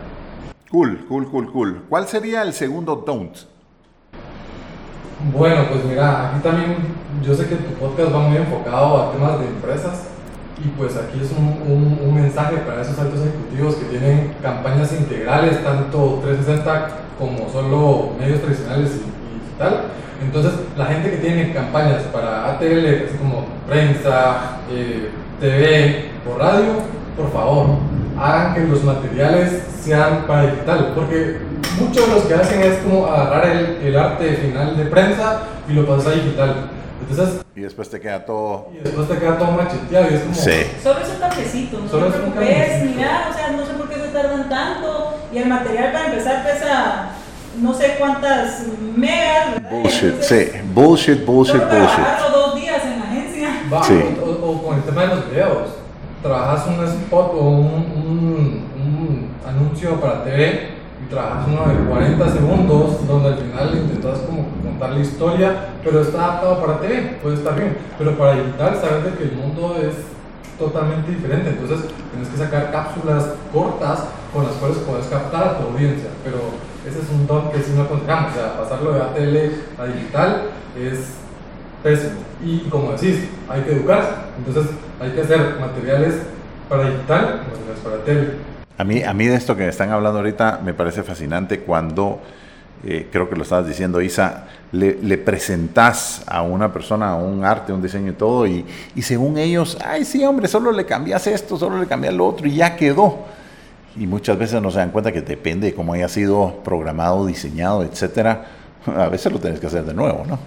Cool, 0.72 1.06
cool, 1.08 1.30
cool, 1.30 1.52
cool. 1.52 1.84
¿Cuál 1.90 2.08
sería 2.08 2.42
el 2.44 2.54
segundo 2.54 3.04
don't? 3.06 3.36
Bueno, 5.34 5.66
pues 5.70 5.86
mira, 5.86 6.30
aquí 6.30 6.40
también 6.42 6.78
yo 7.22 7.36
sé 7.36 7.48
que 7.48 7.56
tu 7.56 7.74
podcast 7.74 8.14
va 8.14 8.20
muy 8.20 8.38
enfocado 8.38 9.02
a 9.02 9.12
temas 9.12 9.40
de 9.40 9.48
empresas 9.48 10.08
y 10.64 10.68
pues 10.70 10.96
aquí 10.96 11.20
es 11.22 11.32
un, 11.32 12.00
un, 12.04 12.16
mensaje 12.16 12.58
para 12.58 12.82
esos 12.82 12.98
altos 12.98 13.20
ejecutivos 13.20 13.76
que 13.76 13.86
tienen 13.86 14.34
campañas 14.42 14.92
integrales, 14.94 15.64
tanto 15.64 16.22
360 16.24 16.90
como 17.20 17.50
solo 17.50 18.14
medios 18.20 18.42
tradicionales 18.42 18.92
y, 18.96 19.11
Entonces, 20.22 20.54
la 20.78 20.86
gente 20.86 21.12
que 21.12 21.18
tiene 21.18 21.54
campañas 21.54 22.04
para 22.14 22.52
ATL, 22.52 23.06
así 23.08 23.18
como 23.18 23.46
prensa, 23.68 24.60
eh, 24.72 25.10
TV 25.40 26.12
o 26.30 26.38
radio, 26.38 26.74
por 27.18 27.32
favor, 27.32 27.78
hagan 28.20 28.54
que 28.54 28.62
los 28.62 28.84
materiales 28.84 29.64
sean 29.84 30.26
para 30.28 30.52
digital, 30.52 30.92
porque 30.96 31.40
muchos 31.80 32.08
de 32.08 32.14
los 32.14 32.24
que 32.26 32.34
hacen 32.36 32.62
es 32.62 32.78
como 32.80 33.08
agarrar 33.08 33.48
el, 33.48 33.78
el 33.84 33.98
arte 33.98 34.36
final 34.36 34.78
de 34.78 34.86
prensa 34.86 35.40
y 35.68 35.74
lo 35.74 35.86
pasar 35.88 36.14
a 36.14 36.16
digital. 36.16 36.56
Entonces, 37.10 37.42
y 37.56 37.62
después 37.62 37.90
te 37.90 38.00
queda 38.00 38.26
todo. 38.26 38.70
Y 38.74 38.84
después 38.84 39.08
te 39.10 39.18
queda 39.18 39.38
todo 39.38 39.52
macheteado 39.52 40.08
y 40.10 40.14
es 40.14 40.22
como. 40.22 40.36
Sí. 40.36 40.52
Solo 40.82 41.00
es 41.02 41.10
un 41.10 41.20
cafecito, 41.20 41.80
no 41.80 41.90
Solo 41.90 42.06
te 42.08 42.20
preocupes 42.20 42.84
ni 42.84 42.96
nada, 42.96 43.30
o 43.30 43.34
sea, 43.34 43.52
no 43.52 43.66
sé 43.66 43.74
por 43.74 43.90
qué 43.90 43.96
se 43.96 44.08
tardan 44.10 44.48
tanto. 44.48 45.16
Y 45.34 45.38
el 45.40 45.50
material 45.50 45.92
para 45.92 46.06
empezar 46.06 46.44
pesa 46.46 47.10
no 47.60 47.74
sé 47.74 47.96
cuántas 48.00 48.64
megas. 48.96 49.62
Bullshit, 49.70 50.22
sí. 50.22 50.52
Bullshit, 50.74 51.26
bullshit, 51.26 51.62
bullshit. 51.62 52.32
dos 52.32 52.56
días 52.56 52.84
en 52.86 53.00
la 53.00 53.06
agencia. 53.06 53.50
Va, 53.72 53.84
sí. 53.84 54.00
o, 54.24 54.46
o, 54.46 54.64
con 54.64 54.78
el 54.78 54.84
tema 54.84 55.02
de 55.02 55.08
los 55.08 55.30
videos. 55.30 55.70
Trabajas 56.22 56.68
un 56.68 56.86
spot 56.86 57.32
o 57.34 57.50
un, 57.50 57.66
un, 57.66 58.68
un 58.76 59.30
anuncio 59.48 60.00
para 60.00 60.24
TV 60.24 60.70
y 61.04 61.10
trabajas 61.10 61.48
uno 61.48 61.66
de 61.66 61.90
40 61.90 62.30
segundos 62.30 63.08
donde 63.08 63.30
al 63.30 63.38
final 63.38 63.76
intentas 63.76 64.20
como 64.20 64.46
contar 64.64 64.92
la 64.92 65.00
historia, 65.00 65.70
pero 65.84 66.02
está 66.02 66.24
adaptado 66.24 66.62
para 66.62 66.80
TV, 66.80 67.18
puede 67.22 67.36
estar 67.36 67.56
bien, 67.56 67.76
pero 67.98 68.16
para 68.18 68.36
digital 68.36 68.78
sabes 68.80 69.04
de 69.06 69.12
que 69.18 69.24
el 69.24 69.32
mundo 69.32 69.78
es 69.82 69.96
totalmente 70.60 71.10
diferente, 71.10 71.50
entonces 71.50 71.90
tienes 72.12 72.30
que 72.30 72.38
sacar 72.38 72.72
cápsulas 72.72 73.30
cortas 73.52 74.04
con 74.32 74.44
las 74.46 74.54
cuales 74.54 74.78
puedes 74.86 75.08
captar 75.08 75.44
a 75.44 75.58
tu 75.58 75.70
audiencia, 75.70 76.10
pero 76.24 76.38
ese 76.88 77.00
es 77.00 77.10
un 77.10 77.28
don 77.28 77.52
que 77.52 77.62
si 77.62 77.72
no 77.74 77.84
encontramos, 77.84 78.32
o 78.32 78.36
sea, 78.36 78.58
pasarlo 78.58 78.94
de 78.94 79.02
ATL 79.02 79.82
a 79.82 79.86
digital 79.86 80.44
es 80.78 81.00
pésimo. 81.84 82.20
Y 82.44 82.60
como 82.70 82.94
decís, 82.94 83.28
hay 83.48 83.62
que 83.62 83.74
educarse, 83.74 84.10
entonces 84.38 84.74
hay 85.00 85.12
que 85.12 85.22
hacer 85.22 85.60
materiales 85.60 86.16
para 86.68 86.90
digital, 86.90 87.42
materiales 87.48 87.80
para 87.84 88.04
tele. 88.04 88.30
A 88.78 88.84
mí, 88.84 89.04
a 89.04 89.14
mí 89.14 89.28
de 89.28 89.36
esto 89.36 89.56
que 89.56 89.68
están 89.68 89.92
hablando 89.92 90.20
ahorita 90.20 90.60
me 90.64 90.74
parece 90.74 91.04
fascinante 91.04 91.60
cuando, 91.60 92.20
eh, 92.84 93.08
creo 93.12 93.30
que 93.30 93.36
lo 93.36 93.44
estabas 93.44 93.68
diciendo 93.68 94.02
Isa, 94.02 94.48
le, 94.72 94.98
le 95.04 95.18
presentas 95.20 96.24
a 96.26 96.42
una 96.42 96.74
persona 96.74 97.16
un 97.16 97.46
arte, 97.46 97.74
un 97.74 97.82
diseño 97.82 98.12
y 98.12 98.16
todo, 98.16 98.48
y, 98.48 98.66
y 98.96 99.02
según 99.04 99.38
ellos, 99.38 99.78
ay 99.86 100.04
sí 100.04 100.24
hombre, 100.24 100.48
solo 100.48 100.72
le 100.72 100.86
cambias 100.86 101.28
esto, 101.28 101.58
solo 101.58 101.78
le 101.78 101.86
cambias 101.86 102.14
lo 102.16 102.26
otro 102.26 102.48
y 102.48 102.56
ya 102.56 102.76
quedó. 102.76 103.20
Y 103.96 104.08
muchas 104.08 104.38
veces 104.38 104.62
no 104.62 104.72
se 104.72 104.80
dan 104.80 104.92
cuenta 104.92 105.12
que 105.12 105.22
depende 105.22 105.68
de 105.68 105.74
cómo 105.76 105.94
haya 105.94 106.08
sido 106.08 106.62
programado, 106.64 107.26
diseñado, 107.26 107.84
etcétera. 107.84 108.46
A 108.86 109.10
veces 109.10 109.32
lo 109.32 109.40
tienes 109.40 109.60
que 109.60 109.68
hacer 109.68 109.84
de 109.84 109.94
nuevo, 109.94 110.24
¿no? 110.28 110.40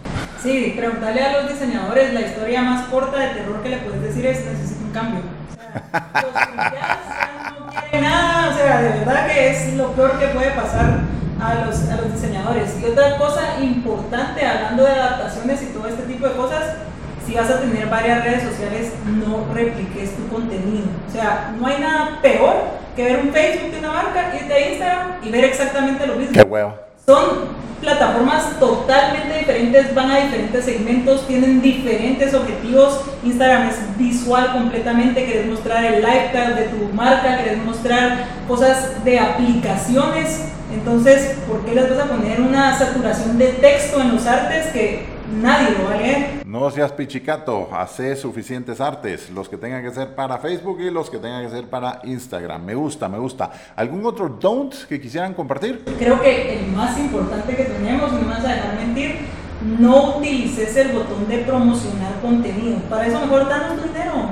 Sí, 0.43 0.75
preguntarle 0.77 1.23
a 1.23 1.41
los 1.41 1.53
diseñadores 1.53 2.13
la 2.15 2.23
historia 2.23 2.63
más 2.63 2.89
corta 2.89 3.19
de 3.19 3.29
terror 3.29 3.63
que 3.63 3.69
le 3.69 3.77
puedes 3.79 4.03
decir 4.03 4.27
es 4.27 4.45
necesito 4.45 4.85
un 4.85 4.93
cambio. 4.93 5.21
O 5.75 6.33
sea, 7.91 8.01
nada, 8.01 8.51
o 8.51 8.55
sea, 8.57 8.83
de 8.83 8.99
verdad 9.01 9.27
que 9.29 9.51
es 9.51 9.75
lo 9.75 9.93
peor 9.93 10.19
que 10.19 10.27
puede 10.29 10.51
pasar 10.51 11.01
a 11.41 11.67
los, 11.67 11.89
a 11.89 11.97
los 11.97 12.13
diseñadores. 12.13 12.77
Y 12.81 12.87
otra 12.87 13.17
cosa 13.19 13.61
importante, 13.63 14.45
hablando 14.45 14.85
de 14.85 14.91
adaptaciones 14.91 15.63
y 15.63 15.67
todo 15.67 15.87
este 15.87 16.03
tipo 16.05 16.27
de 16.27 16.35
cosas, 16.35 16.77
si 17.27 17.35
vas 17.35 17.51
a 17.51 17.61
tener 17.61 17.87
varias 17.89 18.25
redes 18.25 18.43
sociales, 18.43 18.93
no 19.05 19.47
repliques 19.53 20.17
tu 20.17 20.29
contenido. 20.29 20.87
O 21.09 21.13
sea, 21.13 21.55
no 21.59 21.67
hay 21.67 21.81
nada 21.81 22.19
peor 22.23 22.55
que 22.95 23.05
ver 23.05 23.21
un 23.21 23.33
Facebook 23.33 23.73
de 23.73 23.79
una 23.79 23.93
marca, 23.93 24.33
irte 24.35 24.53
a 24.53 24.71
Instagram 24.71 25.09
y 25.23 25.31
ver 25.31 25.45
exactamente 25.45 26.07
lo 26.07 26.17
mismo. 26.17 26.33
Qué 26.33 26.43
huevo. 26.43 26.75
Son 27.07 27.65
plataformas 27.81 28.59
totalmente 28.59 29.39
diferentes, 29.39 29.95
van 29.95 30.11
a 30.11 30.21
diferentes 30.21 30.65
segmentos, 30.65 31.27
tienen 31.27 31.61
diferentes 31.61 32.33
objetivos. 32.35 33.01
Instagram 33.23 33.69
es 33.69 33.77
visual 33.99 34.53
completamente, 34.53 35.27
querés 35.27 35.47
mostrar 35.47 35.85
el 35.85 36.03
lifestyle 36.03 36.55
de 36.55 36.63
tu 36.69 36.93
marca, 36.95 37.39
querés 37.39 37.59
mostrar 37.59 38.27
cosas 38.49 39.05
de 39.05 39.19
aplicaciones. 39.19 40.47
Entonces, 40.73 41.37
¿por 41.47 41.65
qué 41.65 41.75
les 41.75 41.91
vas 41.91 42.07
a 42.07 42.11
poner 42.11 42.41
una 42.41 42.77
saturación 42.77 43.39
de 43.39 43.49
texto 43.49 44.01
en 44.01 44.15
los 44.15 44.27
artes 44.27 44.69
que 44.69 45.14
nadie 45.43 45.71
lo 45.77 45.85
va 45.85 45.95
a 45.95 45.97
leer. 45.97 46.47
No 46.47 46.71
seas 46.71 46.93
pichicato, 46.93 47.69
hace 47.73 48.17
suficientes 48.17 48.81
artes, 48.81 49.31
los 49.31 49.49
que 49.49 49.57
tengan 49.57 49.83
que 49.83 49.91
ser 49.91 50.15
para 50.15 50.39
Facebook 50.39 50.81
y 50.81 50.91
los 50.91 51.11
que 51.11 51.19
tengan 51.19 51.45
que 51.45 51.51
ser 51.51 51.69
para 51.69 52.01
Instagram. 52.05 52.65
Me 52.65 52.75
gusta, 52.75 53.09
me 53.09 53.19
gusta. 53.19 53.51
¿Algún 53.77 54.05
otro 54.07 54.29
don't 54.29 54.75
que 54.89 55.01
quisieran 55.01 55.35
compartir? 55.35 55.85
Creo 55.99 56.21
que 56.21 56.61
el 56.61 56.73
más 56.73 56.99
importante 56.99 57.57
que 57.57 57.65
tenemos, 57.65 58.13
no 58.13 58.21
me 58.21 58.29
vas 58.29 58.45
a 58.45 58.49
dejar 58.49 58.77
mentir, 58.77 59.17
no 59.79 60.19
utilices 60.19 60.77
el 60.77 60.89
botón 60.93 61.27
de 61.29 61.39
promocionar 61.39 62.21
contenido. 62.21 62.79
Para 62.91 63.07
eso 63.07 63.21
mejor 63.21 63.49
danos 63.49 63.83
dinero, 63.83 64.31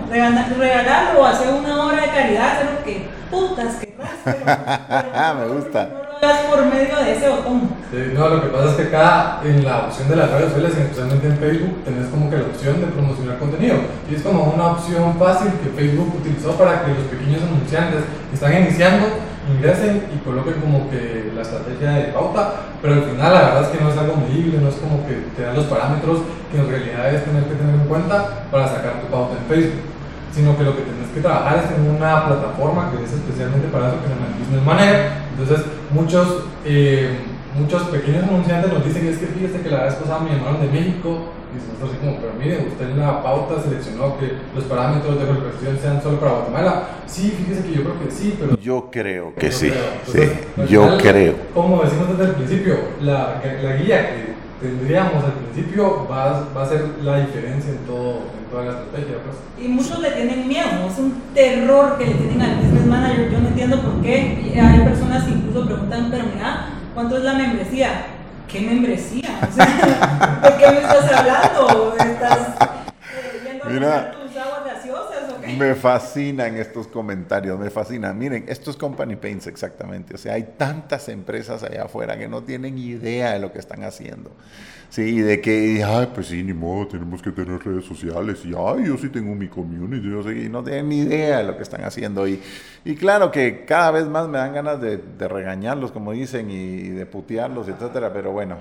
regalarlo, 0.58 1.26
hacer 1.26 1.54
una 1.54 1.86
obra 1.86 2.02
de 2.02 2.08
caridad, 2.08 2.52
hacer 2.52 2.72
lo 2.74 2.84
que 2.84 3.08
putas 3.30 3.76
que 3.76 3.92
Me 5.38 5.48
gusta 5.48 6.01
por 6.22 6.64
medio 6.66 6.94
de 7.02 7.16
ese 7.16 7.28
botón. 7.28 7.68
Sí, 7.90 8.14
no, 8.14 8.28
lo 8.28 8.42
que 8.42 8.48
pasa 8.54 8.70
es 8.70 8.76
que 8.76 8.82
acá 8.94 9.40
en 9.42 9.64
la 9.64 9.86
opción 9.86 10.08
de 10.08 10.14
las 10.14 10.30
redes 10.30 10.52
sociales, 10.52 10.78
especialmente 10.78 11.26
en 11.26 11.36
Facebook, 11.36 11.82
tenés 11.84 12.06
como 12.14 12.30
que 12.30 12.36
la 12.36 12.46
opción 12.46 12.80
de 12.80 12.86
promocionar 12.86 13.38
contenido. 13.38 13.74
Y 14.08 14.14
es 14.14 14.22
como 14.22 14.54
una 14.54 14.68
opción 14.68 15.18
fácil 15.18 15.50
que 15.58 15.74
Facebook 15.74 16.14
utilizó 16.14 16.52
para 16.52 16.84
que 16.84 16.94
los 16.94 17.10
pequeños 17.10 17.42
anunciantes 17.42 18.06
que 18.30 18.34
están 18.34 18.54
iniciando 18.54 19.08
ingresen 19.50 20.06
y 20.14 20.22
coloquen 20.22 20.62
como 20.62 20.88
que 20.90 21.32
la 21.34 21.42
estrategia 21.42 21.90
de 21.90 22.12
pauta, 22.14 22.70
pero 22.80 22.94
al 22.94 23.02
final 23.02 23.34
la 23.34 23.42
verdad 23.42 23.62
es 23.62 23.68
que 23.74 23.82
no 23.82 23.90
es 23.90 23.98
algo 23.98 24.14
medible, 24.14 24.58
no 24.62 24.68
es 24.68 24.76
como 24.76 25.04
que 25.04 25.26
te 25.34 25.42
dan 25.42 25.56
los 25.56 25.66
parámetros 25.66 26.22
que 26.52 26.58
en 26.62 26.70
realidad 26.70 27.12
es 27.12 27.24
tener 27.24 27.42
que 27.50 27.58
tener 27.58 27.74
en 27.74 27.88
cuenta 27.90 28.46
para 28.52 28.68
sacar 28.68 29.02
tu 29.02 29.10
pauta 29.10 29.34
en 29.34 29.44
Facebook 29.50 29.90
sino 30.32 30.56
que 30.56 30.64
lo 30.64 30.74
que 30.74 30.82
tienes 30.82 31.01
que 31.14 31.20
trabajar 31.20 31.64
es 31.64 31.78
en 31.78 31.94
una 31.94 32.26
plataforma 32.26 32.90
que 32.90 33.04
es 33.04 33.12
especialmente 33.12 33.68
para 33.68 33.88
eso 33.88 33.96
que 34.00 34.08
se 34.08 34.14
llama 34.14 34.38
Business 34.38 34.64
Manager, 34.64 35.22
entonces, 35.32 35.66
muchos, 35.90 36.44
eh, 36.64 37.16
muchos 37.58 37.82
pequeños 37.84 38.24
anunciantes 38.24 38.72
nos 38.72 38.84
dicen, 38.84 39.06
es 39.08 39.18
que 39.18 39.26
fíjese 39.26 39.60
que 39.60 39.70
la 39.70 39.84
vez 39.84 39.94
pasada 39.94 40.20
me 40.20 40.30
llamaron 40.30 40.60
de 40.60 40.68
México, 40.68 41.32
y 41.52 41.56
nosotros 41.56 41.90
así 41.90 41.98
como, 42.00 42.16
pero 42.20 42.32
mire, 42.38 42.66
usted 42.66 42.90
en 42.90 43.00
la 43.00 43.22
pauta 43.22 43.60
seleccionó 43.62 44.18
que 44.18 44.32
los 44.54 44.64
parámetros 44.64 45.20
de 45.20 45.26
colocación 45.26 45.78
sean 45.80 46.02
solo 46.02 46.18
para 46.18 46.32
Guatemala. 46.32 46.82
Sí, 47.06 47.34
fíjese 47.36 47.62
que 47.62 47.74
yo 47.74 47.82
creo 47.84 48.00
que 48.00 48.10
sí, 48.10 48.36
pero... 48.38 48.58
Yo 48.58 48.88
creo 48.90 49.34
que 49.34 49.52
sí, 49.52 49.72
sí, 50.06 50.20
yo 50.68 50.96
creo. 50.98 51.34
Como 51.52 51.82
decimos 51.82 52.08
desde 52.10 52.30
el 52.30 52.36
principio, 52.36 52.76
la, 53.02 53.42
la 53.62 53.76
guía 53.76 54.08
que 54.08 54.32
tendríamos 54.62 55.24
al 55.24 55.32
principio 55.32 56.06
va, 56.10 56.48
va 56.56 56.62
a 56.62 56.68
ser 56.68 56.84
la 57.02 57.18
diferencia 57.18 57.72
en, 57.72 57.78
todo, 57.78 58.20
toda 58.52 58.64
la 58.66 58.72
estrategia. 58.72 59.16
Pues. 59.24 59.36
Y 59.64 59.68
muchos 59.68 59.98
le 59.98 60.10
tienen 60.10 60.46
miedo, 60.46 60.86
es 60.88 60.98
un 60.98 61.22
terror 61.34 61.96
que 61.98 62.06
le 62.06 62.14
tienen 62.14 62.42
al 62.42 62.56
business 62.56 62.86
manager. 62.86 63.30
Yo 63.30 63.40
no 63.40 63.48
entiendo 63.48 63.80
por 63.80 64.02
qué. 64.02 64.60
Hay 64.62 64.80
personas 64.80 65.24
que 65.24 65.30
incluso 65.30 65.66
preguntan, 65.66 66.08
pero 66.10 66.24
mira, 66.32 66.68
¿cuánto 66.94 67.16
es 67.16 67.24
la 67.24 67.32
membresía? 67.32 68.06
¿Qué 68.46 68.60
membresía? 68.60 69.40
¿De 70.42 70.56
qué 70.58 70.70
me 70.70 70.80
estás 70.80 71.12
hablando? 71.12 71.96
¿Estás 71.98 72.38
eh, 73.16 73.40
yendo 73.72 73.88
a 73.88 74.10
tus 74.12 74.36
aguas 74.36 74.64
gaseosas 74.66 75.32
o 75.32 75.40
qué? 75.40 75.41
Me 75.58 75.74
fascinan 75.74 76.56
estos 76.56 76.86
comentarios, 76.86 77.58
me 77.58 77.70
fascinan. 77.70 78.18
Miren, 78.18 78.44
esto 78.48 78.70
es 78.70 78.76
Company 78.76 79.16
Paints 79.16 79.46
exactamente. 79.46 80.14
O 80.14 80.18
sea, 80.18 80.34
hay 80.34 80.54
tantas 80.56 81.08
empresas 81.08 81.62
allá 81.62 81.84
afuera 81.84 82.18
que 82.18 82.28
no 82.28 82.42
tienen 82.42 82.78
idea 82.78 83.32
de 83.32 83.38
lo 83.38 83.52
que 83.52 83.58
están 83.58 83.82
haciendo. 83.84 84.30
Sí, 84.88 85.20
de 85.20 85.40
que, 85.40 85.82
ay, 85.82 86.08
pues 86.14 86.26
sí, 86.26 86.42
ni 86.42 86.52
modo, 86.52 86.86
tenemos 86.86 87.22
que 87.22 87.32
tener 87.32 87.64
redes 87.64 87.84
sociales. 87.84 88.44
Y, 88.44 88.52
ay, 88.56 88.86
yo 88.86 88.98
sí 88.98 89.08
tengo 89.08 89.34
mi 89.34 89.48
community, 89.48 90.10
yo 90.10 90.30
y 90.30 90.48
no 90.48 90.62
tienen 90.62 90.88
ni 90.88 90.98
idea 91.00 91.38
de 91.38 91.44
lo 91.44 91.56
que 91.56 91.62
están 91.62 91.82
haciendo. 91.84 92.28
Y, 92.28 92.40
y 92.84 92.94
claro 92.96 93.30
que 93.30 93.64
cada 93.64 93.90
vez 93.90 94.06
más 94.06 94.28
me 94.28 94.38
dan 94.38 94.52
ganas 94.52 94.80
de, 94.80 94.98
de 94.98 95.28
regañarlos, 95.28 95.92
como 95.92 96.12
dicen, 96.12 96.50
y 96.50 96.88
de 96.88 97.06
putearlos, 97.06 97.68
etcétera. 97.68 98.12
Pero 98.12 98.32
bueno, 98.32 98.58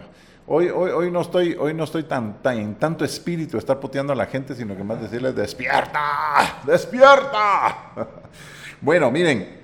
Hoy, 0.47 0.69
hoy, 0.69 0.89
hoy, 0.89 1.11
no 1.11 1.21
estoy, 1.21 1.55
hoy 1.57 1.73
no 1.73 1.83
estoy 1.83 2.03
tan, 2.03 2.39
en 2.43 2.75
tanto 2.75 3.05
espíritu 3.05 3.57
estar 3.57 3.79
puteando 3.79 4.11
a 4.11 4.15
la 4.15 4.25
gente, 4.25 4.55
sino 4.55 4.75
que 4.75 4.83
más 4.83 4.99
decirles, 4.99 5.35
despierta, 5.35 6.61
despierta. 6.65 7.91
bueno, 8.81 9.11
miren, 9.11 9.61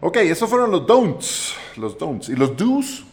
ok, 0.00 0.16
esos 0.18 0.48
fueron 0.48 0.70
los 0.70 0.86
don'ts. 0.86 1.56
los 1.76 1.98
don'ts. 1.98 2.28
¿Y 2.28 2.36
los 2.36 2.56
do's? 2.56 3.04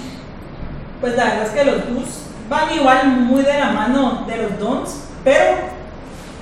Pues 1.01 1.15
la 1.15 1.25
verdad 1.25 1.43
es 1.48 1.50
que 1.50 1.65
los 1.65 1.89
do's 1.89 2.25
van 2.48 2.74
igual 2.74 3.07
muy 3.07 3.41
de 3.41 3.59
la 3.59 3.71
mano 3.71 4.25
de 4.27 4.38
los 4.38 4.59
don'ts, 4.59 5.05
pero 5.24 5.55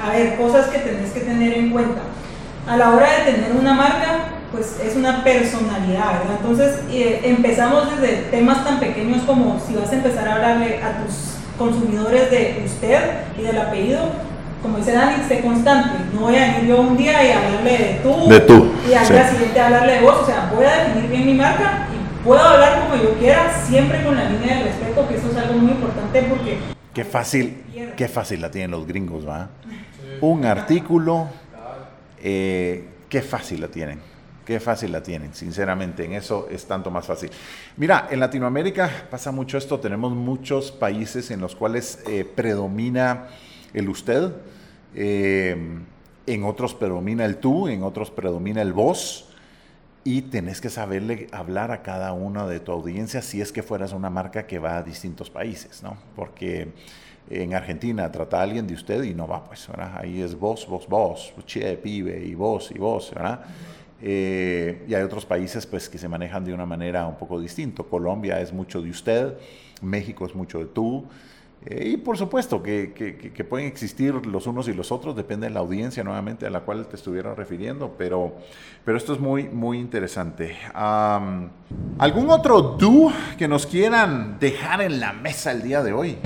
a 0.04 0.10
ver, 0.12 0.38
cosas 0.38 0.68
que 0.68 0.80
tenés 0.80 1.12
que 1.12 1.22
tener 1.22 1.54
en 1.54 1.72
cuenta. 1.72 2.02
A 2.68 2.76
la 2.76 2.92
hora 2.92 3.20
de 3.20 3.32
tener 3.32 3.54
una 3.54 3.74
marca, 3.74 4.32
pues 4.52 4.80
es 4.84 4.96
una 4.96 5.24
personalidad, 5.24 6.20
¿verdad? 6.20 6.38
Entonces 6.42 6.80
eh, 6.92 7.22
empezamos 7.24 7.90
desde 8.00 8.24
temas 8.32 8.64
tan 8.64 8.80
pequeños 8.80 9.24
como 9.24 9.60
si 9.66 9.76
vas 9.76 9.92
a 9.92 9.96
empezar 9.96 10.28
a 10.28 10.36
hablarle 10.36 10.82
a 10.82 11.04
tus 11.04 11.36
consumidores 11.58 12.30
de 12.32 12.62
usted 12.66 13.00
y 13.38 13.42
del 13.42 13.58
apellido, 13.58 14.00
como 14.62 14.78
dice 14.78 14.94
Dani, 14.94 15.24
sé 15.28 15.42
constante. 15.42 15.98
No 16.14 16.22
voy 16.22 16.36
a 16.36 16.54
venir 16.54 16.70
yo 16.70 16.82
un 16.82 16.98
día 16.98 17.24
y 17.24 17.32
hablarle 17.32 17.72
de 17.78 18.00
tú, 18.04 18.28
De 18.30 18.40
tú, 18.42 18.72
y 18.90 18.94
al 18.94 19.06
sí. 19.06 19.14
día 19.14 19.30
siguiente 19.30 19.60
hablarle 19.60 19.94
de 19.94 20.02
vos. 20.02 20.16
O 20.22 20.26
sea, 20.26 20.52
voy 20.56 20.66
a 20.66 20.84
definir 20.84 21.10
bien 21.10 21.26
mi 21.26 21.34
marca 21.34 21.88
y 21.94 22.24
puedo 22.24 22.42
hablar 22.42 22.82
como 22.82 23.02
yo 23.02 23.14
quiera, 23.18 23.52
siempre 23.68 24.04
con 24.04 24.16
la 24.16 24.30
línea 24.30 24.58
de 24.58 24.64
respeto, 24.64 25.08
que 25.08 25.16
eso 25.16 25.30
es 25.30 25.38
algo 25.38 25.54
muy 25.56 25.72
importante 25.72 26.24
porque 26.24 26.58
Qué 26.94 27.06
fácil, 27.06 27.64
qué 27.96 28.08
fácil 28.08 28.42
la 28.42 28.50
tienen 28.50 28.72
los 28.72 28.88
gringos, 28.88 29.28
¿va? 29.28 29.50
Un 30.20 30.46
artículo, 30.46 31.28
eh, 32.24 32.88
qué 33.08 33.22
fácil 33.22 33.62
la 33.62 33.68
tienen. 33.68 34.00
Qué 34.48 34.62
fácil 34.62 34.94
la 34.94 35.04
tienen, 35.04 35.34
sinceramente, 35.34 36.06
en 36.06 36.14
eso 36.14 36.48
es 36.50 36.66
tanto 36.66 36.90
más 36.90 37.06
fácil. 37.06 37.30
Mira, 37.76 38.08
en 38.10 38.22
Latinoamérica 38.22 38.90
pasa 39.12 39.30
mucho 39.34 39.58
esto, 39.58 39.78
tenemos 39.82 40.14
muchos 40.14 40.72
países 40.72 41.32
en 41.32 41.42
los 41.42 41.54
cuales 41.54 42.02
eh, 42.08 42.24
predomina 42.24 43.28
el 43.74 43.90
usted, 43.90 44.32
eh, 44.96 45.82
en 46.26 46.44
otros 46.46 46.74
predomina 46.76 47.26
el 47.26 47.40
tú, 47.40 47.68
en 47.68 47.84
otros 47.84 48.10
predomina 48.10 48.62
el 48.62 48.72
vos, 48.72 49.28
y 50.06 50.22
tenés 50.22 50.62
que 50.62 50.70
saberle 50.70 51.28
hablar 51.34 51.72
a 51.72 51.82
cada 51.82 52.14
una 52.14 52.48
de 52.48 52.62
tu 52.62 52.72
audiencia 52.72 53.22
si 53.22 53.42
es 53.42 53.52
que 53.52 53.64
fueras 53.64 53.92
una 53.92 54.10
marca 54.10 54.48
que 54.48 54.60
va 54.60 54.78
a 54.78 54.82
distintos 54.82 55.30
países, 55.30 55.84
¿no? 55.84 55.98
Porque 56.16 56.70
en 57.30 57.54
Argentina 57.54 58.10
trata 58.14 58.40
a 58.40 58.44
alguien 58.44 58.66
de 58.66 58.76
usted 58.76 59.04
y 59.04 59.14
no 59.14 59.28
va, 59.28 59.44
pues, 59.44 59.68
¿verdad? 59.68 59.98
Ahí 59.98 60.22
es 60.22 60.40
vos, 60.40 60.66
vos, 60.70 60.88
vos, 60.88 61.34
che, 61.46 61.76
pibe, 61.76 62.24
y 62.24 62.34
vos, 62.34 62.72
y 62.72 62.78
vos, 62.80 63.12
¿verdad? 63.14 63.42
Eh, 64.02 64.86
y 64.88 64.94
hay 64.94 65.02
otros 65.02 65.26
países 65.26 65.66
pues 65.66 65.90
que 65.90 65.98
se 65.98 66.08
manejan 66.08 66.46
de 66.46 66.54
una 66.54 66.66
manera 66.66 67.08
un 67.08 67.18
poco 67.18 67.40
distinta. 67.40 67.84
Colombia 67.84 68.40
es 68.42 68.54
mucho 68.54 68.82
de 68.82 68.90
usted, 68.90 69.34
México 69.82 70.26
es 70.26 70.36
mucho 70.36 70.60
de 70.60 70.66
tú. 70.66 71.06
eh, 71.66 71.90
y 71.90 71.98
por 71.98 72.18
supuesto 72.18 72.62
que, 72.62 73.46
pueden 73.50 73.68
existir 73.68 74.14
los 74.28 74.46
unos 74.46 74.68
y 74.68 74.74
los 74.74 74.92
otros, 74.92 75.16
depende 75.16 75.48
de 75.48 75.54
la 75.54 75.62
audiencia 75.62 76.04
nuevamente 76.04 76.46
a 76.46 76.50
la 76.50 76.62
cual 76.62 76.88
te 76.88 76.96
estuviera 76.96 77.34
refiriendo, 77.34 77.96
pero, 77.98 78.36
pero 78.86 78.98
esto 78.98 79.14
es 79.14 79.20
muy, 79.20 79.44
muy 79.50 79.80
interesante. 79.80 80.56
¿Algún 81.98 82.30
otro 82.30 82.62
do 82.62 83.12
que 83.38 83.48
nos 83.48 83.66
quieran 83.66 84.38
dejar 84.40 84.82
en 84.82 85.00
la 85.00 85.14
mesa 85.14 85.52
el 85.52 85.64
día 85.64 85.82
de 85.82 85.94
hoy? 85.94 86.18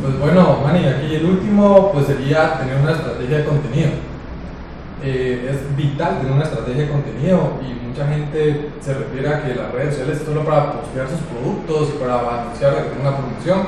Pues 0.00 0.18
bueno, 0.18 0.60
Manny, 0.62 0.86
aquí 0.86 1.14
el 1.14 1.26
último 1.26 1.90
pues 1.92 2.06
sería 2.06 2.58
tener 2.58 2.80
una 2.80 2.92
estrategia 2.92 3.38
de 3.38 3.44
contenido. 3.44 4.09
Eh, 5.02 5.48
es 5.50 5.76
vital 5.76 6.18
tener 6.18 6.32
una 6.32 6.44
estrategia 6.44 6.82
de 6.82 6.90
contenido 6.90 7.56
y 7.64 7.88
mucha 7.88 8.06
gente 8.06 8.68
se 8.82 8.92
refiere 8.92 9.28
a 9.32 9.42
que 9.42 9.54
las 9.54 9.72
redes 9.72 9.94
sociales 9.94 10.18
es 10.20 10.26
solo 10.26 10.44
para 10.44 10.74
postear 10.74 11.08
sus 11.08 11.20
productos 11.20 11.94
y 11.96 11.98
para 11.98 12.20
anunciar 12.20 12.74
que 12.74 12.90
tengo 12.90 13.08
una 13.08 13.16
promoción, 13.16 13.60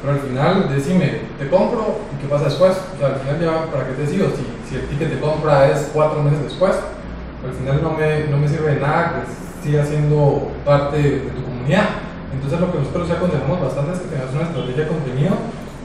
pero 0.00 0.14
al 0.14 0.20
final 0.20 0.68
decime, 0.74 1.28
te 1.38 1.48
compro 1.48 2.00
y 2.08 2.22
qué 2.22 2.28
pasa 2.28 2.46
después. 2.46 2.72
O 2.72 2.98
sea, 2.98 3.08
al 3.08 3.20
final 3.20 3.40
ya, 3.40 3.70
¿para 3.70 3.86
qué 3.86 3.92
te 4.00 4.06
sigo? 4.06 4.32
Si, 4.32 4.48
si 4.68 4.76
el 4.80 4.88
ticket 4.88 5.10
de 5.10 5.20
compra 5.20 5.68
es 5.68 5.90
cuatro 5.92 6.22
meses 6.22 6.42
después, 6.44 6.72
al 6.72 7.52
final 7.52 7.82
no 7.82 7.92
me, 7.92 8.24
no 8.30 8.38
me 8.38 8.48
sirve 8.48 8.74
de 8.74 8.80
nada 8.80 9.20
que 9.20 9.68
siga 9.68 9.84
siendo 9.84 10.48
parte 10.64 10.96
de 10.96 11.30
tu 11.36 11.44
comunidad. 11.44 12.00
Entonces 12.32 12.60
lo 12.60 12.72
que 12.72 12.78
nosotros 12.78 13.08
ya 13.08 13.14
aconsejamos 13.14 13.60
bastante 13.60 13.92
es 13.92 13.98
que 14.00 14.08
tengas 14.08 14.32
una 14.32 14.48
estrategia 14.48 14.84
de 14.84 14.88
contenido 14.88 15.36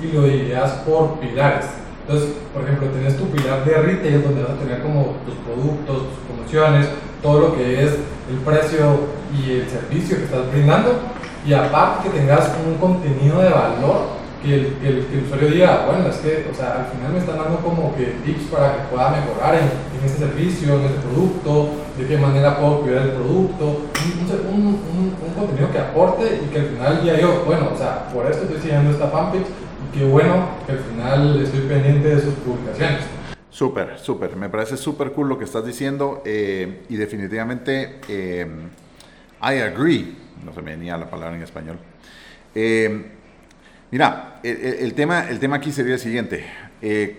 y 0.01 0.15
lo 0.15 0.23
dividas 0.23 0.71
por 0.87 1.19
pilares. 1.19 1.82
Entonces, 2.05 2.29
por 2.53 2.63
ejemplo, 2.63 2.87
tenés 2.89 3.17
tu 3.17 3.25
pilar 3.27 3.63
de 3.63 3.75
retail 3.77 4.23
donde 4.23 4.43
vas 4.43 4.51
a 4.51 4.59
tener 4.59 4.81
como 4.81 5.15
tus 5.25 5.35
productos, 5.45 6.09
tus 6.09 6.19
promociones, 6.27 6.87
todo 7.21 7.39
lo 7.39 7.55
que 7.55 7.83
es 7.83 7.91
el 8.29 8.37
precio 8.43 9.07
y 9.31 9.51
el 9.51 9.69
servicio 9.69 10.17
que 10.17 10.23
estás 10.25 10.51
brindando. 10.51 10.99
Y 11.45 11.53
aparte 11.53 12.09
que 12.09 12.19
tengas 12.19 12.51
un 12.65 12.75
contenido 12.75 13.39
de 13.39 13.49
valor 13.49 14.23
que 14.43 14.53
el, 14.55 14.73
que 14.81 14.87
el, 14.89 15.05
que 15.07 15.17
el 15.17 15.23
usuario 15.23 15.49
diga, 15.49 15.85
bueno, 15.87 16.09
es 16.09 16.17
que, 16.17 16.49
o 16.51 16.53
sea, 16.53 16.83
al 16.83 16.91
final 16.91 17.13
me 17.13 17.19
están 17.19 17.37
dando 17.37 17.59
como 17.59 17.95
que 17.95 18.19
tips 18.25 18.51
para 18.51 18.75
que 18.75 18.81
pueda 18.91 19.09
mejorar 19.11 19.55
en, 19.55 19.71
en 19.71 20.05
este 20.05 20.19
servicio, 20.19 20.75
en 20.75 20.85
este 20.85 20.99
producto, 20.99 21.69
de 21.97 22.05
qué 22.05 22.17
manera 22.17 22.59
puedo 22.59 22.81
cuidar 22.81 23.03
el 23.03 23.11
producto, 23.11 23.87
un, 24.03 24.51
un, 24.51 24.65
un, 24.67 25.15
un 25.15 25.33
contenido 25.33 25.71
que 25.71 25.79
aporte 25.79 26.41
y 26.43 26.51
que 26.51 26.59
al 26.59 26.65
final 26.67 27.01
diga 27.01 27.17
yo, 27.17 27.43
bueno, 27.45 27.69
o 27.73 27.77
sea, 27.77 28.09
por 28.13 28.25
esto 28.29 28.43
estoy 28.43 28.59
siguiendo 28.59 28.91
esta 28.91 29.07
fanpage 29.07 29.47
qué 29.93 30.03
bueno 30.05 30.47
que 30.65 30.71
al 30.71 30.79
final 30.79 31.41
estoy 31.41 31.61
pendiente 31.61 32.15
de 32.15 32.21
sus 32.21 32.33
publicaciones. 32.35 33.01
Súper, 33.49 33.99
súper. 33.99 34.35
Me 34.35 34.49
parece 34.49 34.77
súper 34.77 35.11
cool 35.11 35.29
lo 35.29 35.37
que 35.37 35.45
estás 35.45 35.65
diciendo 35.65 36.23
eh, 36.25 36.81
y 36.89 36.95
definitivamente 36.95 37.99
eh, 38.09 38.47
I 39.41 39.59
agree. 39.59 40.15
No 40.43 40.53
se 40.53 40.61
me 40.61 40.71
venía 40.71 40.97
la 40.97 41.09
palabra 41.09 41.35
en 41.35 41.43
español. 41.43 41.77
Eh, 42.55 43.05
mira, 43.91 44.39
el, 44.43 44.93
tema, 44.95 45.29
el 45.29 45.39
tema 45.39 45.57
aquí 45.57 45.71
sería 45.71 45.93
el 45.93 45.99
siguiente. 45.99 46.45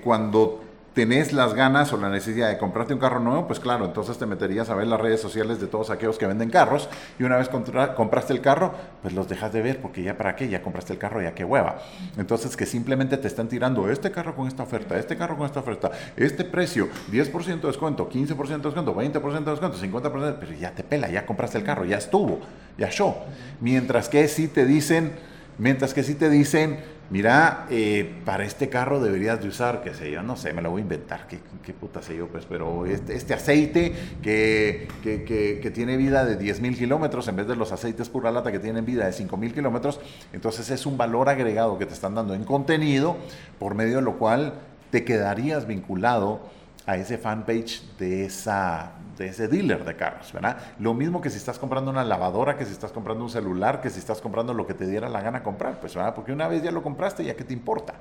Cuando 0.03 0.64
tenés 0.95 1.33
las 1.33 1.55
ganas 1.55 1.93
o 1.93 1.97
la 1.97 2.09
necesidad 2.09 2.49
de 2.49 2.57
comprarte 2.57 2.95
un 2.95 3.01
carro 3.01 3.19
nuevo, 3.19 3.49
pues 3.49 3.59
claro, 3.59 3.85
entonces 3.85 4.17
te 4.17 4.27
meterías 4.27 4.71
a 4.71 4.75
ver 4.77 4.87
las 4.87 5.01
redes 5.01 5.21
sociales 5.21 5.61
de 5.61 5.67
todos 5.67 5.91
aquellos 5.91 6.19
que 6.19 6.27
venden 6.27 6.51
carros 6.51 6.89
y 7.19 7.25
una 7.25 7.37
vez 7.37 7.49
compraste 7.49 8.33
el 8.33 8.41
carro, 8.41 8.73
pues 9.03 9.13
los 9.13 9.29
dejas 9.29 9.53
de 9.53 9.61
ver 9.61 9.81
porque 9.83 10.03
ya 10.03 10.17
para 10.17 10.37
qué, 10.37 10.49
ya 10.49 10.63
compraste 10.63 10.93
el 10.93 10.99
carro, 11.01 11.21
ya 11.21 11.35
qué 11.35 11.45
hueva. 11.45 11.79
Entonces 12.17 12.57
que 12.57 12.65
simplemente 12.65 13.17
te 13.17 13.27
están 13.27 13.49
tirando 13.49 13.91
este 13.91 14.13
carro 14.13 14.37
con 14.37 14.47
esta 14.47 14.63
oferta, 14.63 14.97
este 14.97 15.17
carro 15.17 15.37
con 15.37 15.47
esta 15.47 15.61
oferta, 15.61 15.91
este 16.17 16.45
precio, 16.45 16.89
10% 17.11 17.61
de 17.61 17.67
descuento, 17.67 18.09
15% 18.09 18.37
de 18.47 18.59
descuento, 18.59 18.95
20% 18.95 19.45
de 19.45 19.51
descuento, 19.51 19.79
50%, 19.79 20.37
pero 20.39 20.53
ya 20.53 20.71
te 20.71 20.85
pela, 20.85 21.11
ya 21.11 21.27
compraste 21.27 21.59
el 21.59 21.65
carro, 21.65 21.85
ya 21.85 21.99
estuvo, 21.99 22.39
ya 22.79 22.89
show. 22.89 23.17
Mientras 23.61 24.09
que 24.09 24.29
si 24.29 24.47
te 24.47 24.65
dicen, 24.65 25.13
mientras 25.59 25.93
que 25.93 26.05
si 26.05 26.15
te 26.15 26.31
dicen, 26.31 26.79
mira, 27.11 27.67
eh, 27.71 28.15
para 28.25 28.45
este 28.45 28.69
carro 28.69 29.01
deberías 29.01 29.41
de 29.41 29.49
usar, 29.49 29.83
qué 29.83 29.95
sé 29.95 30.11
yo, 30.11 30.23
no 30.23 30.37
sé, 30.37 30.53
me 30.53 30.63
lo 30.63 30.71
voy 30.71 30.81
a 30.81 30.83
inventar, 30.83 31.27
qué, 31.29 31.39
qué 31.63 31.73
puta 31.73 32.03
sé 32.03 32.17
yo, 32.17 32.29
pues, 32.29 32.45
pero 32.49 32.87
este, 32.87 33.15
este 33.15 33.35
aceite 33.35 33.93
que, 34.23 34.89
que, 35.03 35.25
que- 35.25 35.61
que 35.63 35.71
tiene 35.71 35.97
vida 35.97 36.25
de 36.25 36.37
10 36.37 36.61
mil 36.61 36.77
kilómetros 36.77 37.29
en 37.29 37.37
vez 37.37 37.47
de 37.47 37.57
los 37.57 37.73
aceites 37.73 38.09
pura 38.09 38.31
lata 38.31 38.51
que 38.53 38.59
tienen 38.59 38.85
vida 38.85 39.07
de 39.07 39.13
5 39.13 39.37
mil 39.37 39.53
kilómetros, 39.53 40.01
entonces 40.33 40.71
es 40.71 40.87
un 40.87 40.97
valor 40.97 41.29
agregado 41.29 41.79
que 41.79 41.87
te 41.87 41.95
están 41.95 42.15
dando 42.15 42.35
en 42.35 42.45
contenido, 42.45 43.17
por 43.59 43.75
medio 43.75 43.97
de 43.97 44.03
lo 44.03 44.19
cual 44.19 44.55
te 44.91 45.05
quedarías 45.05 45.67
vinculado 45.67 46.41
a 46.87 46.97
ese 46.97 47.19
fanpage 47.19 47.83
de, 47.99 48.27
esa, 48.27 48.93
de 49.17 49.29
ese 49.29 49.49
dealer 49.49 49.85
de 49.85 49.97
carros, 49.97 50.33
¿verdad? 50.33 50.59
Lo 50.79 50.95
mismo 50.95 51.21
que 51.21 51.31
si 51.31 51.39
estás 51.39 51.59
comprando 51.59 51.91
una 51.91 52.05
lavadora, 52.05 52.57
que 52.57 52.65
si 52.65 52.73
estás 52.73 52.93
comprando 52.93 53.25
un 53.25 53.31
celular, 53.31 53.81
que 53.81 53.91
si 53.91 53.99
estás 53.99 54.21
comprando 54.21 54.53
lo 54.53 54.67
que 54.67 54.75
te 54.75 54.87
diera 54.87 55.09
la 55.09 55.23
gana 55.23 55.43
comprar, 55.43 55.81
pues, 55.81 55.95
¿verdad? 55.95 56.15
Porque 56.15 56.33
una 56.33 56.49
vez 56.49 56.63
ya 56.63 56.71
lo 56.71 56.83
compraste, 56.83 57.25
ya 57.25 57.35
que 57.35 57.45
te 57.45 57.55
importa, 57.55 57.95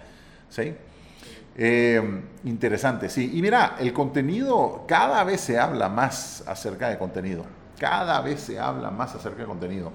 ¿sí? 0.50 0.76
Eh, 1.56 2.22
interesante, 2.46 3.10
sí. 3.10 3.32
Y 3.34 3.42
mira, 3.42 3.76
el 3.80 3.94
contenido, 3.94 4.86
cada 4.88 5.24
vez 5.24 5.42
se 5.42 5.60
habla 5.60 5.88
más 5.88 6.44
acerca 6.48 6.90
de 6.90 6.98
contenido, 6.98 7.46
cada 7.80 8.22
vez 8.22 8.42
se 8.42 8.60
habla 8.60 8.92
más 8.92 9.16
acerca 9.16 9.42
de 9.42 9.46
contenido. 9.46 9.92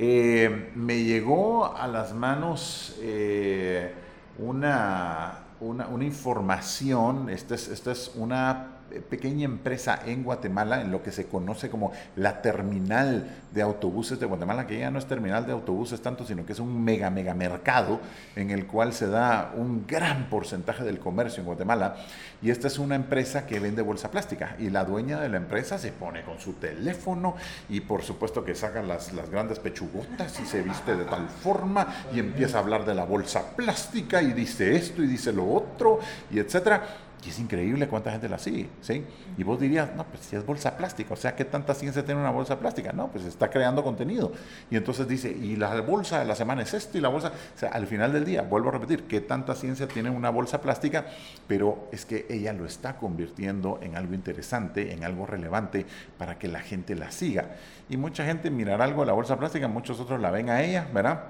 Eh, 0.00 0.70
me 0.76 1.02
llegó 1.02 1.76
a 1.76 1.88
las 1.88 2.14
manos 2.14 2.96
eh, 3.02 3.92
una, 4.38 5.40
una, 5.60 5.88
una 5.88 6.04
información, 6.04 7.28
esta 7.30 7.54
es, 7.54 7.68
esta 7.68 7.92
es 7.92 8.12
una 8.14 8.77
pequeña 9.10 9.44
empresa 9.44 10.00
en 10.06 10.24
Guatemala, 10.24 10.80
en 10.80 10.90
lo 10.90 11.02
que 11.02 11.12
se 11.12 11.26
conoce 11.26 11.70
como 11.70 11.92
la 12.16 12.42
terminal 12.42 13.28
de 13.52 13.62
autobuses 13.62 14.20
de 14.20 14.26
Guatemala, 14.26 14.66
que 14.66 14.78
ya 14.78 14.90
no 14.90 14.98
es 14.98 15.06
terminal 15.06 15.46
de 15.46 15.52
autobuses 15.52 16.00
tanto, 16.00 16.26
sino 16.26 16.44
que 16.44 16.52
es 16.52 16.60
un 16.60 16.84
mega, 16.84 17.10
mega 17.10 17.34
mercado 17.34 18.00
en 18.36 18.50
el 18.50 18.66
cual 18.66 18.92
se 18.92 19.08
da 19.08 19.52
un 19.56 19.86
gran 19.86 20.28
porcentaje 20.28 20.84
del 20.84 20.98
comercio 20.98 21.40
en 21.40 21.46
Guatemala. 21.46 21.96
Y 22.40 22.50
esta 22.50 22.68
es 22.68 22.78
una 22.78 22.94
empresa 22.94 23.46
que 23.46 23.58
vende 23.58 23.82
bolsa 23.82 24.10
plástica 24.10 24.56
y 24.58 24.70
la 24.70 24.84
dueña 24.84 25.20
de 25.20 25.28
la 25.28 25.38
empresa 25.38 25.78
se 25.78 25.92
pone 25.92 26.22
con 26.22 26.38
su 26.38 26.54
teléfono 26.54 27.34
y 27.68 27.80
por 27.80 28.02
supuesto 28.02 28.44
que 28.44 28.54
saca 28.54 28.82
las, 28.82 29.12
las 29.12 29.30
grandes 29.30 29.58
pechugotas 29.58 30.38
y 30.40 30.46
se 30.46 30.62
viste 30.62 30.94
de 30.94 31.04
tal 31.04 31.28
forma 31.28 31.86
y 32.14 32.20
empieza 32.20 32.58
a 32.58 32.60
hablar 32.60 32.84
de 32.84 32.94
la 32.94 33.04
bolsa 33.04 33.56
plástica 33.56 34.22
y 34.22 34.32
dice 34.32 34.76
esto 34.76 35.02
y 35.02 35.06
dice 35.06 35.32
lo 35.32 35.50
otro 35.50 35.98
y 36.30 36.38
etcétera. 36.38 37.07
Y 37.24 37.30
es 37.30 37.38
increíble 37.40 37.88
cuánta 37.88 38.12
gente 38.12 38.28
la 38.28 38.38
sigue, 38.38 38.68
¿sí? 38.80 39.04
Y 39.36 39.42
vos 39.42 39.58
dirías, 39.58 39.90
no, 39.96 40.04
pues 40.04 40.22
si 40.24 40.36
es 40.36 40.46
bolsa 40.46 40.76
plástica, 40.76 41.14
o 41.14 41.16
sea, 41.16 41.34
¿qué 41.34 41.44
tanta 41.44 41.74
ciencia 41.74 42.04
tiene 42.04 42.20
una 42.20 42.30
bolsa 42.30 42.58
plástica? 42.60 42.92
No, 42.92 43.08
pues 43.08 43.24
está 43.24 43.50
creando 43.50 43.82
contenido. 43.82 44.32
Y 44.70 44.76
entonces 44.76 45.08
dice, 45.08 45.30
y 45.30 45.56
la 45.56 45.80
bolsa 45.80 46.20
de 46.20 46.26
la 46.26 46.36
semana 46.36 46.62
es 46.62 46.74
esto 46.74 46.96
y 46.96 47.00
la 47.00 47.08
bolsa, 47.08 47.28
o 47.28 47.58
sea, 47.58 47.70
al 47.70 47.86
final 47.88 48.12
del 48.12 48.24
día, 48.24 48.42
vuelvo 48.42 48.68
a 48.68 48.72
repetir, 48.72 49.04
¿qué 49.04 49.20
tanta 49.20 49.56
ciencia 49.56 49.88
tiene 49.88 50.10
una 50.10 50.30
bolsa 50.30 50.60
plástica? 50.60 51.06
Pero 51.48 51.88
es 51.90 52.06
que 52.06 52.26
ella 52.30 52.52
lo 52.52 52.66
está 52.66 52.96
convirtiendo 52.96 53.80
en 53.82 53.96
algo 53.96 54.14
interesante, 54.14 54.92
en 54.92 55.02
algo 55.02 55.26
relevante 55.26 55.86
para 56.18 56.38
que 56.38 56.46
la 56.46 56.60
gente 56.60 56.94
la 56.94 57.10
siga. 57.10 57.56
Y 57.88 57.96
mucha 57.96 58.24
gente 58.24 58.50
mirará 58.50 58.84
algo 58.84 59.00
de 59.00 59.08
la 59.08 59.12
bolsa 59.12 59.36
plástica, 59.36 59.66
muchos 59.66 59.98
otros 59.98 60.20
la 60.20 60.30
ven 60.30 60.50
a 60.50 60.62
ella, 60.62 60.86
¿verdad? 60.94 61.24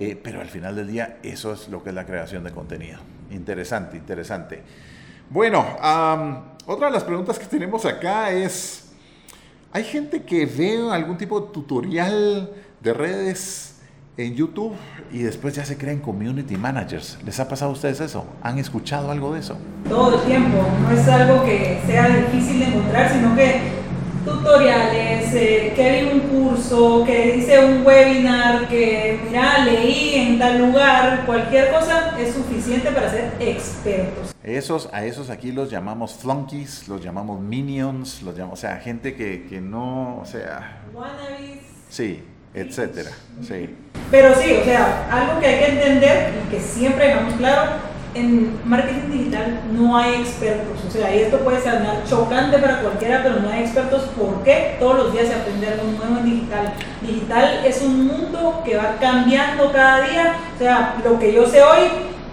Eh, 0.00 0.18
pero 0.22 0.40
al 0.40 0.48
final 0.48 0.76
del 0.76 0.86
día, 0.86 1.18
eso 1.22 1.52
es 1.52 1.68
lo 1.68 1.82
que 1.82 1.90
es 1.90 1.94
la 1.94 2.06
creación 2.06 2.42
de 2.44 2.52
contenido. 2.52 3.17
Interesante, 3.30 3.96
interesante. 3.96 4.62
Bueno, 5.30 5.64
otra 6.66 6.86
de 6.86 6.92
las 6.92 7.04
preguntas 7.04 7.38
que 7.38 7.46
tenemos 7.46 7.84
acá 7.84 8.30
es, 8.30 8.90
¿hay 9.72 9.84
gente 9.84 10.22
que 10.22 10.46
ve 10.46 10.90
algún 10.90 11.18
tipo 11.18 11.40
de 11.40 11.52
tutorial 11.52 12.50
de 12.80 12.94
redes 12.94 13.80
en 14.16 14.34
YouTube 14.34 14.74
y 15.12 15.18
después 15.18 15.54
ya 15.54 15.64
se 15.64 15.76
creen 15.76 16.00
community 16.00 16.56
managers? 16.56 17.18
¿Les 17.24 17.38
ha 17.38 17.48
pasado 17.48 17.70
a 17.70 17.74
ustedes 17.74 18.00
eso? 18.00 18.26
¿Han 18.42 18.58
escuchado 18.58 19.10
algo 19.10 19.32
de 19.34 19.40
eso? 19.40 19.56
Todo 19.88 20.20
el 20.20 20.26
tiempo, 20.26 20.58
no 20.82 20.90
es 20.90 21.06
algo 21.08 21.44
que 21.44 21.80
sea 21.86 22.08
difícil 22.08 22.60
de 22.60 22.66
encontrar, 22.66 23.12
sino 23.12 23.36
que 23.36 23.60
tutoriales, 24.24 25.07
eh, 25.34 25.72
que 25.74 25.92
vi 25.92 26.12
un 26.12 26.20
curso, 26.20 27.04
que 27.04 27.36
hice 27.36 27.64
un 27.64 27.84
webinar, 27.86 28.68
que 28.68 29.20
mira, 29.26 29.64
leí 29.64 30.14
en 30.14 30.38
tal 30.38 30.58
lugar, 30.58 31.24
cualquier 31.26 31.70
cosa 31.72 32.14
es 32.18 32.34
suficiente 32.34 32.90
para 32.90 33.10
ser 33.10 33.32
expertos. 33.40 34.34
Esos, 34.42 34.88
a 34.92 35.04
esos 35.04 35.30
aquí 35.30 35.52
los 35.52 35.70
llamamos 35.70 36.14
flunkies, 36.14 36.88
los 36.88 37.02
llamamos 37.02 37.40
minions, 37.40 38.22
los 38.22 38.34
llamamos, 38.34 38.58
o 38.58 38.62
sea, 38.62 38.76
gente 38.76 39.14
que, 39.14 39.46
que 39.46 39.60
no, 39.60 40.18
o 40.18 40.24
sea... 40.24 40.82
Wannabes. 40.94 41.60
Sí, 41.88 42.22
etcétera, 42.54 43.10
sí. 43.42 43.74
Pero 44.10 44.34
sí, 44.34 44.52
o 44.60 44.64
sea, 44.64 45.08
algo 45.10 45.40
que 45.40 45.46
hay 45.46 45.58
que 45.58 45.72
entender 45.72 46.32
y 46.46 46.50
que 46.50 46.60
siempre 46.60 47.08
dejamos 47.08 47.34
claro, 47.34 47.72
en 48.14 48.58
marketing 48.64 49.10
digital 49.10 49.60
no 49.72 49.96
hay 49.96 50.14
expertos. 50.14 50.78
O 50.86 50.90
sea, 50.90 51.14
y 51.14 51.20
esto 51.20 51.38
puede 51.40 51.60
ser 51.60 51.80
chocante 52.08 52.58
para 52.58 52.80
cualquiera, 52.80 53.22
pero 53.22 53.40
no 53.40 53.50
hay 53.50 53.60
expertos. 53.60 54.02
¿Por 54.16 54.42
qué? 54.42 54.76
Todos 54.78 54.96
los 54.96 55.12
días 55.12 55.28
se 55.28 55.34
aprende 55.34 55.68
algo 55.68 55.84
nuevo 55.84 56.18
en 56.18 56.24
digital. 56.24 56.72
Digital 57.02 57.60
es 57.64 57.82
un 57.82 58.06
mundo 58.06 58.62
que 58.64 58.76
va 58.76 58.96
cambiando 59.00 59.70
cada 59.72 60.02
día. 60.08 60.36
O 60.54 60.58
sea, 60.58 60.96
lo 61.04 61.18
que 61.18 61.32
yo 61.32 61.46
sé 61.46 61.62
hoy, 61.62 61.88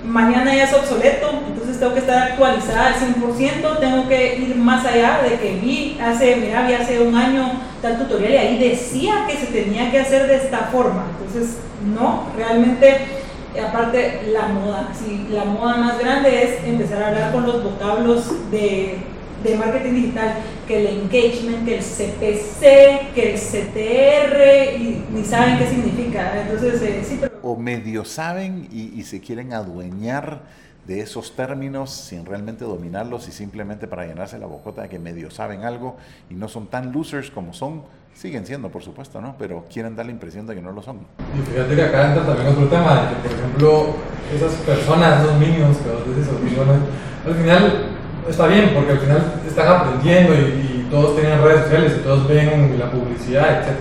mañana 0.05 0.55
ya 0.55 0.63
es 0.63 0.73
obsoleto. 0.73 1.29
Entonces 1.47 1.79
tengo 1.79 1.93
que 1.93 1.99
estar 1.99 2.31
actualizada 2.31 2.87
al 2.87 2.95
100%. 2.95 3.79
Tengo 3.79 4.07
que 4.07 4.37
ir 4.37 4.55
más 4.55 4.85
allá 4.85 5.19
de 5.23 5.37
que 5.37 5.59
vi 5.61 5.97
hace, 6.01 6.37
mira, 6.37 6.65
vi 6.65 6.73
hace 6.73 6.99
un 6.99 7.15
año 7.15 7.51
tal 7.81 7.97
tutorial 7.97 8.33
y 8.33 8.37
ahí 8.37 8.69
decía 8.69 9.25
que 9.27 9.37
se 9.37 9.47
tenía 9.47 9.91
que 9.91 9.99
hacer 9.99 10.27
de 10.27 10.37
esta 10.37 10.69
forma. 10.71 11.05
Entonces, 11.19 11.57
no, 11.93 12.29
realmente 12.35 13.24
aparte 13.59 14.21
la 14.31 14.47
moda, 14.47 14.89
sí, 14.93 15.27
la 15.31 15.45
moda 15.45 15.77
más 15.77 15.99
grande 15.99 16.43
es 16.43 16.63
empezar 16.63 17.03
a 17.03 17.07
hablar 17.07 17.31
con 17.31 17.45
los 17.45 17.63
vocablos 17.63 18.51
de, 18.51 18.97
de 19.43 19.57
marketing 19.57 19.93
digital, 19.93 20.35
que 20.67 20.79
el 20.79 21.01
engagement, 21.01 21.65
que 21.65 21.77
el 21.77 21.83
CPC, 21.83 23.13
que 23.13 23.33
el 23.33 23.39
CTR, 23.39 24.81
y 24.81 25.03
ni 25.13 25.23
saben 25.23 25.57
qué 25.57 25.67
significa. 25.67 26.41
Entonces, 26.41 26.81
eh, 26.81 27.03
sí, 27.07 27.17
pero... 27.19 27.33
O 27.41 27.55
medio 27.55 28.03
saben 28.05 28.67
y, 28.71 28.99
y 28.99 29.03
se 29.03 29.19
quieren 29.19 29.53
adueñar 29.53 30.41
de 30.87 30.99
esos 31.01 31.35
términos 31.35 31.91
sin 31.91 32.25
realmente 32.25 32.63
dominarlos 32.63 33.27
y 33.27 33.31
simplemente 33.31 33.87
para 33.87 34.05
llenarse 34.05 34.37
la 34.37 34.45
bocota 34.45 34.83
de 34.83 34.89
que 34.89 34.99
medio 34.99 35.31
saben 35.31 35.63
algo 35.63 35.97
y 36.29 36.35
no 36.35 36.47
son 36.47 36.67
tan 36.67 36.91
losers 36.91 37.31
como 37.31 37.53
son, 37.53 37.83
siguen 38.13 38.45
siendo 38.45 38.69
por 38.69 38.83
supuesto, 38.83 39.19
¿no? 39.19 39.35
Pero 39.37 39.65
quieren 39.71 39.95
dar 39.95 40.05
la 40.05 40.11
impresión 40.11 40.45
de 40.45 40.55
que 40.55 40.61
no 40.61 40.71
lo 40.71 40.81
son. 40.81 40.99
Y 41.37 41.51
fíjate 41.51 41.75
que 41.75 41.81
acá 41.81 42.09
entra 42.09 42.25
también 42.25 42.47
otro 42.47 42.67
tema, 42.67 43.01
de 43.01 43.09
que 43.09 43.15
por 43.15 43.31
ejemplo 43.31 43.95
esas 44.33 44.53
personas, 44.61 45.23
esos 45.23 45.39
minions 45.39 45.77
que 45.77 45.89
vos 45.89 46.15
decís, 46.15 46.29
al 47.25 47.33
final 47.33 47.85
está 48.29 48.47
bien 48.47 48.71
porque 48.73 48.91
al 48.91 48.99
final 48.99 49.33
están 49.47 49.67
aprendiendo 49.67 50.33
y, 50.33 50.71
todos 50.91 51.19
tienen 51.19 51.41
redes 51.41 51.63
sociales 51.63 51.93
y 51.97 52.03
todos 52.03 52.27
ven 52.27 52.77
la 52.77 52.91
publicidad, 52.91 53.59
etc. 53.59 53.75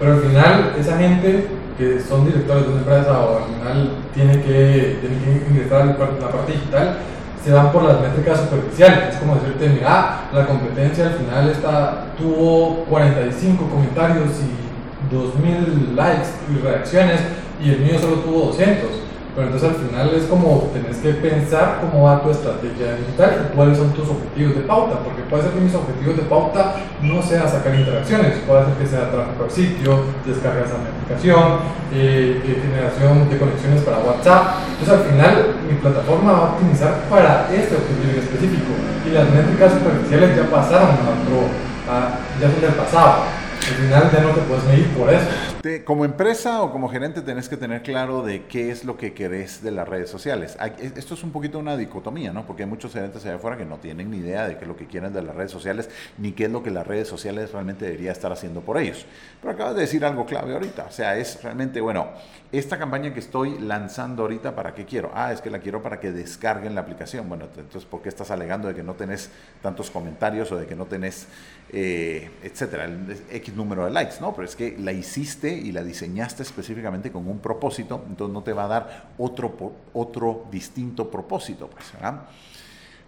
Pero 0.00 0.14
al 0.14 0.20
final 0.20 0.74
esa 0.78 0.98
gente 0.98 1.46
que 1.76 2.00
son 2.00 2.26
directores 2.26 2.64
de 2.64 2.70
una 2.70 2.80
empresa 2.80 3.20
o 3.20 3.38
al 3.38 3.44
final 3.44 3.90
tienen 4.14 4.42
que, 4.42 4.98
tienen 5.00 5.20
que 5.22 5.50
ingresar 5.50 5.82
a 5.82 5.84
la 5.86 6.30
parte 6.30 6.52
digital, 6.52 6.98
se 7.42 7.52
van 7.52 7.72
por 7.72 7.84
las 7.84 8.00
métricas 8.00 8.40
superficiales. 8.40 9.14
Es 9.14 9.16
como 9.16 9.36
decirte, 9.36 9.68
mira, 9.68 10.28
la 10.32 10.46
competencia 10.46 11.06
al 11.06 11.14
final 11.14 11.48
está, 11.48 12.06
tuvo 12.18 12.84
45 12.84 13.68
comentarios 13.68 14.28
y 14.40 15.14
2.000 15.14 15.94
likes 15.94 16.28
y 16.50 16.62
reacciones 16.62 17.20
y 17.62 17.70
el 17.70 17.80
mío 17.80 17.98
solo 17.98 18.16
tuvo 18.16 18.46
200. 18.46 19.09
Pero 19.40 19.56
entonces 19.56 19.70
al 19.72 19.88
final 19.88 20.12
es 20.12 20.24
como 20.28 20.68
tenés 20.68 20.98
que 20.98 21.16
pensar 21.16 21.80
cómo 21.80 22.04
va 22.04 22.20
tu 22.20 22.28
estrategia 22.28 22.92
digital 22.92 23.48
y 23.48 23.56
cuáles 23.56 23.78
son 23.78 23.88
tus 23.96 24.04
objetivos 24.04 24.52
de 24.54 24.68
pauta, 24.68 25.00
porque 25.00 25.24
puede 25.32 25.44
ser 25.44 25.52
que 25.52 25.64
mis 25.64 25.74
objetivos 25.74 26.16
de 26.18 26.28
pauta 26.28 26.76
no 27.00 27.22
sea 27.22 27.48
sacar 27.48 27.72
interacciones, 27.74 28.36
puede 28.44 28.68
ser 28.68 28.74
que 28.76 28.86
sea 28.86 29.08
tráfico 29.08 29.44
al 29.44 29.50
sitio, 29.50 30.04
descargas 30.28 30.68
a 30.76 30.84
mi 30.84 30.92
aplicación, 30.92 31.56
eh, 31.88 32.36
generación 32.44 33.32
de 33.32 33.38
conexiones 33.40 33.80
para 33.80 34.04
WhatsApp. 34.04 34.60
Entonces 34.76 34.92
al 34.92 35.04
final 35.08 35.32
mi 35.64 35.74
plataforma 35.80 36.32
va 36.32 36.38
a 36.44 36.50
optimizar 36.52 37.08
para 37.08 37.48
este 37.48 37.80
objetivo 37.80 38.20
específico 38.20 38.76
y 39.08 39.16
las 39.16 39.24
métricas 39.32 39.72
superficiales 39.72 40.36
ya 40.36 40.52
pasaron 40.52 41.00
a 41.00 41.16
otro, 41.16 41.48
a, 41.88 42.20
ya 42.36 42.44
son 42.44 42.60
del 42.60 42.76
pasado. 42.76 43.39
Al 43.70 43.76
final 43.76 44.10
ya 44.10 44.20
no 44.20 44.30
te 44.30 44.40
puedes 44.40 44.64
medir 44.64 44.88
por 44.88 45.10
eso. 45.12 45.84
como 45.84 46.04
empresa 46.04 46.62
o 46.62 46.72
como 46.72 46.88
gerente 46.88 47.20
tenés 47.20 47.48
que 47.48 47.56
tener 47.56 47.82
claro 47.82 48.22
de 48.22 48.46
qué 48.46 48.72
es 48.72 48.84
lo 48.84 48.96
que 48.96 49.12
querés 49.14 49.62
de 49.62 49.70
las 49.70 49.88
redes 49.88 50.10
sociales. 50.10 50.56
Esto 50.96 51.14
es 51.14 51.22
un 51.22 51.30
poquito 51.30 51.60
una 51.60 51.76
dicotomía, 51.76 52.32
¿no? 52.32 52.46
Porque 52.46 52.64
hay 52.64 52.68
muchos 52.68 52.92
gerentes 52.92 53.24
allá 53.24 53.36
afuera 53.36 53.56
que 53.56 53.64
no 53.64 53.76
tienen 53.76 54.10
ni 54.10 54.16
idea 54.16 54.48
de 54.48 54.56
qué 54.56 54.62
es 54.62 54.68
lo 54.68 54.76
que 54.76 54.86
quieren 54.86 55.12
de 55.12 55.22
las 55.22 55.36
redes 55.36 55.52
sociales, 55.52 55.88
ni 56.18 56.32
qué 56.32 56.46
es 56.46 56.50
lo 56.50 56.64
que 56.64 56.72
las 56.72 56.84
redes 56.84 57.06
sociales 57.06 57.52
realmente 57.52 57.84
debería 57.84 58.10
estar 58.10 58.32
haciendo 58.32 58.60
por 58.60 58.76
ellos. 58.76 59.06
Pero 59.40 59.54
acabas 59.54 59.76
de 59.76 59.82
decir 59.82 60.04
algo 60.04 60.26
clave 60.26 60.52
ahorita. 60.52 60.86
O 60.88 60.92
sea, 60.92 61.16
es 61.16 61.40
realmente, 61.40 61.80
bueno, 61.80 62.08
esta 62.50 62.76
campaña 62.76 63.14
que 63.14 63.20
estoy 63.20 63.56
lanzando 63.60 64.22
ahorita, 64.22 64.56
¿para 64.56 64.74
qué 64.74 64.84
quiero? 64.84 65.12
Ah, 65.14 65.32
es 65.32 65.40
que 65.40 65.50
la 65.50 65.60
quiero 65.60 65.80
para 65.80 66.00
que 66.00 66.10
descarguen 66.10 66.74
la 66.74 66.80
aplicación. 66.80 67.28
Bueno, 67.28 67.44
entonces, 67.56 67.84
¿por 67.84 68.02
qué 68.02 68.08
estás 68.08 68.32
alegando 68.32 68.66
de 68.66 68.74
que 68.74 68.82
no 68.82 68.94
tenés 68.94 69.30
tantos 69.62 69.92
comentarios 69.92 70.50
o 70.50 70.56
de 70.56 70.66
que 70.66 70.74
no 70.74 70.86
tenés, 70.86 71.28
eh, 71.72 72.28
etcétera, 72.42 72.90
X 73.30 73.54
número 73.60 73.84
de 73.84 73.90
likes? 73.90 74.16
No, 74.20 74.34
pero 74.34 74.46
es 74.48 74.56
que 74.56 74.76
la 74.78 74.92
hiciste 74.92 75.52
y 75.52 75.72
la 75.72 75.82
diseñaste 75.82 76.42
específicamente 76.42 77.12
con 77.12 77.28
un 77.28 77.38
propósito, 77.38 78.04
entonces 78.08 78.32
no 78.32 78.42
te 78.42 78.52
va 78.52 78.64
a 78.64 78.68
dar 78.68 79.10
otro, 79.18 79.54
otro 79.92 80.46
distinto 80.50 81.10
propósito, 81.10 81.68
pues. 81.68 81.92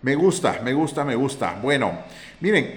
Me 0.02 0.16
gusta, 0.16 0.60
me 0.64 0.74
gusta, 0.74 1.04
me 1.04 1.14
gusta. 1.14 1.58
Bueno, 1.62 1.92
miren, 2.40 2.76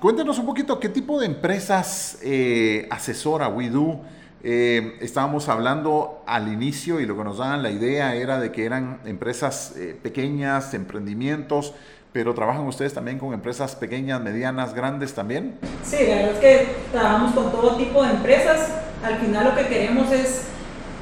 cuéntenos 0.00 0.38
un 0.40 0.46
poquito 0.46 0.80
qué 0.80 0.88
tipo 0.88 1.20
de 1.20 1.26
empresas 1.26 2.18
eh, 2.22 2.88
asesora 2.90 3.48
WeDo. 3.48 4.00
Eh, 4.42 4.98
estábamos 5.00 5.48
hablando 5.48 6.22
al 6.26 6.52
inicio 6.52 7.00
y 7.00 7.06
lo 7.06 7.16
que 7.16 7.24
nos 7.24 7.38
daban 7.38 7.62
la 7.62 7.70
idea 7.70 8.14
era 8.14 8.40
de 8.40 8.52
que 8.52 8.64
eran 8.66 9.00
empresas 9.06 9.74
eh, 9.76 9.96
pequeñas, 10.02 10.74
emprendimientos, 10.74 11.74
pero 12.14 12.32
¿trabajan 12.32 12.64
ustedes 12.68 12.94
también 12.94 13.18
con 13.18 13.34
empresas 13.34 13.74
pequeñas, 13.74 14.20
medianas, 14.20 14.72
grandes 14.72 15.12
también? 15.12 15.58
Sí, 15.82 15.96
la 16.08 16.14
verdad 16.14 16.32
es 16.34 16.38
que 16.38 16.68
trabajamos 16.92 17.34
con 17.34 17.50
todo 17.50 17.74
tipo 17.74 18.04
de 18.04 18.10
empresas. 18.10 18.68
Al 19.04 19.18
final 19.18 19.46
lo 19.46 19.56
que 19.56 19.66
queremos 19.66 20.12
es 20.12 20.42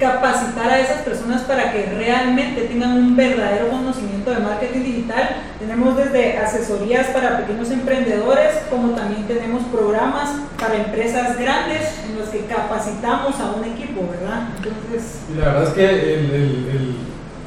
capacitar 0.00 0.70
a 0.70 0.80
esas 0.80 1.02
personas 1.02 1.42
para 1.42 1.70
que 1.70 1.84
realmente 1.84 2.62
tengan 2.62 2.92
un 2.92 3.14
verdadero 3.14 3.68
conocimiento 3.68 4.30
de 4.30 4.38
marketing 4.38 4.84
digital. 4.84 5.36
Tenemos 5.58 5.98
desde 5.98 6.38
asesorías 6.38 7.08
para 7.08 7.36
pequeños 7.36 7.70
emprendedores, 7.70 8.54
como 8.70 8.94
también 8.94 9.26
tenemos 9.28 9.64
programas 9.64 10.30
para 10.58 10.76
empresas 10.76 11.38
grandes 11.38 11.82
en 12.08 12.18
los 12.18 12.30
que 12.30 12.46
capacitamos 12.46 13.38
a 13.38 13.52
un 13.52 13.64
equipo, 13.64 14.08
¿verdad? 14.10 14.48
Entonces... 14.56 15.18
Y 15.30 15.38
la 15.38 15.44
verdad 15.44 15.64
es 15.64 15.74
que 15.74 15.84
el, 15.84 16.30
el, 16.30 16.96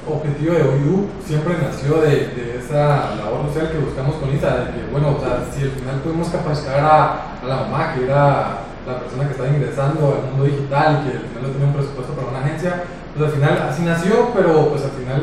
objetivo 0.07 0.53
de 0.53 0.63
OIDU 0.63 1.07
siempre 1.25 1.55
nació 1.61 2.01
de, 2.01 2.27
de, 2.33 2.57
esa 2.59 3.15
labor 3.15 3.47
social 3.47 3.71
que 3.71 3.77
buscamos 3.77 4.15
con 4.15 4.33
Isa, 4.33 4.57
de 4.57 4.71
que, 4.73 4.91
bueno, 4.91 5.17
o 5.17 5.19
sea, 5.19 5.45
si 5.53 5.63
al 5.63 5.71
final 5.71 6.01
pudimos 6.01 6.29
capacitar 6.29 6.79
a, 6.79 7.37
a 7.41 7.45
la 7.45 7.55
mamá, 7.67 7.93
que 7.93 8.05
era 8.05 8.65
la 8.85 8.99
persona 8.99 9.25
que 9.25 9.31
está 9.31 9.47
ingresando 9.47 10.17
al 10.17 10.29
mundo 10.31 10.45
digital 10.45 11.01
y 11.01 11.09
que 11.09 11.17
al 11.17 11.25
final 11.29 11.41
no 11.41 11.49
tenía 11.49 11.67
un 11.67 11.73
presupuesto 11.73 12.13
para 12.13 12.29
una 12.29 12.39
agencia, 12.39 12.83
pues 13.15 13.29
al 13.29 13.35
final 13.35 13.69
así 13.69 13.81
nació, 13.83 14.29
pero 14.33 14.69
pues 14.69 14.83
al 14.83 14.91
final 14.91 15.21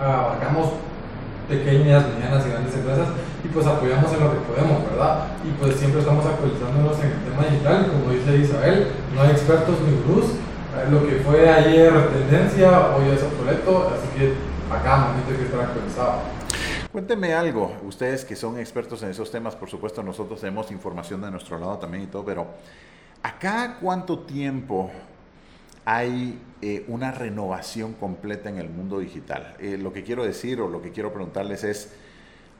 abarcamos 0.00 0.80
pequeñas, 1.48 2.06
medianas 2.14 2.46
y 2.46 2.50
grandes 2.50 2.74
empresas 2.74 3.08
y 3.42 3.48
pues 3.48 3.66
apoyamos 3.66 4.12
en 4.12 4.20
lo 4.20 4.30
que 4.30 4.46
podemos, 4.46 4.84
¿verdad? 4.88 5.34
Y 5.44 5.50
pues 5.58 5.76
siempre 5.76 6.00
estamos 6.00 6.24
actualizándonos 6.24 6.96
en 7.00 7.10
el 7.10 7.20
tema 7.26 7.42
digital 7.50 7.90
como 7.90 8.14
dice 8.14 8.38
Isabel, 8.38 8.88
no 9.14 9.22
hay 9.22 9.30
expertos 9.30 9.76
ni 9.82 9.98
gurús, 10.00 10.38
lo 10.90 11.06
que 11.06 11.16
fue 11.16 11.48
ayer 11.48 11.92
tendencia, 12.12 12.94
hoy 12.96 13.08
es 13.10 13.22
obsoleto, 13.22 13.88
así 13.88 14.08
que 14.18 14.34
acá 14.72 14.98
no 14.98 15.28
hay 15.28 15.36
que 15.36 15.44
estar 15.44 15.60
actualizado. 15.60 16.20
Cuénteme 16.92 17.34
algo, 17.34 17.76
ustedes 17.84 18.24
que 18.24 18.36
son 18.36 18.58
expertos 18.58 19.02
en 19.02 19.10
esos 19.10 19.30
temas, 19.30 19.54
por 19.56 19.68
supuesto 19.68 20.02
nosotros 20.02 20.40
tenemos 20.40 20.70
información 20.70 21.20
de 21.20 21.30
nuestro 21.30 21.58
lado 21.58 21.78
también 21.78 22.04
y 22.04 22.06
todo, 22.06 22.24
pero 22.24 22.46
¿acá 23.22 23.78
cuánto 23.80 24.20
tiempo 24.20 24.90
hay 25.84 26.40
eh, 26.62 26.84
una 26.88 27.10
renovación 27.12 27.94
completa 27.94 28.48
en 28.48 28.58
el 28.58 28.68
mundo 28.68 28.98
digital? 28.98 29.56
Eh, 29.60 29.76
lo 29.76 29.92
que 29.92 30.02
quiero 30.02 30.24
decir 30.24 30.60
o 30.60 30.68
lo 30.68 30.82
que 30.82 30.90
quiero 30.90 31.12
preguntarles 31.12 31.64
es, 31.64 31.92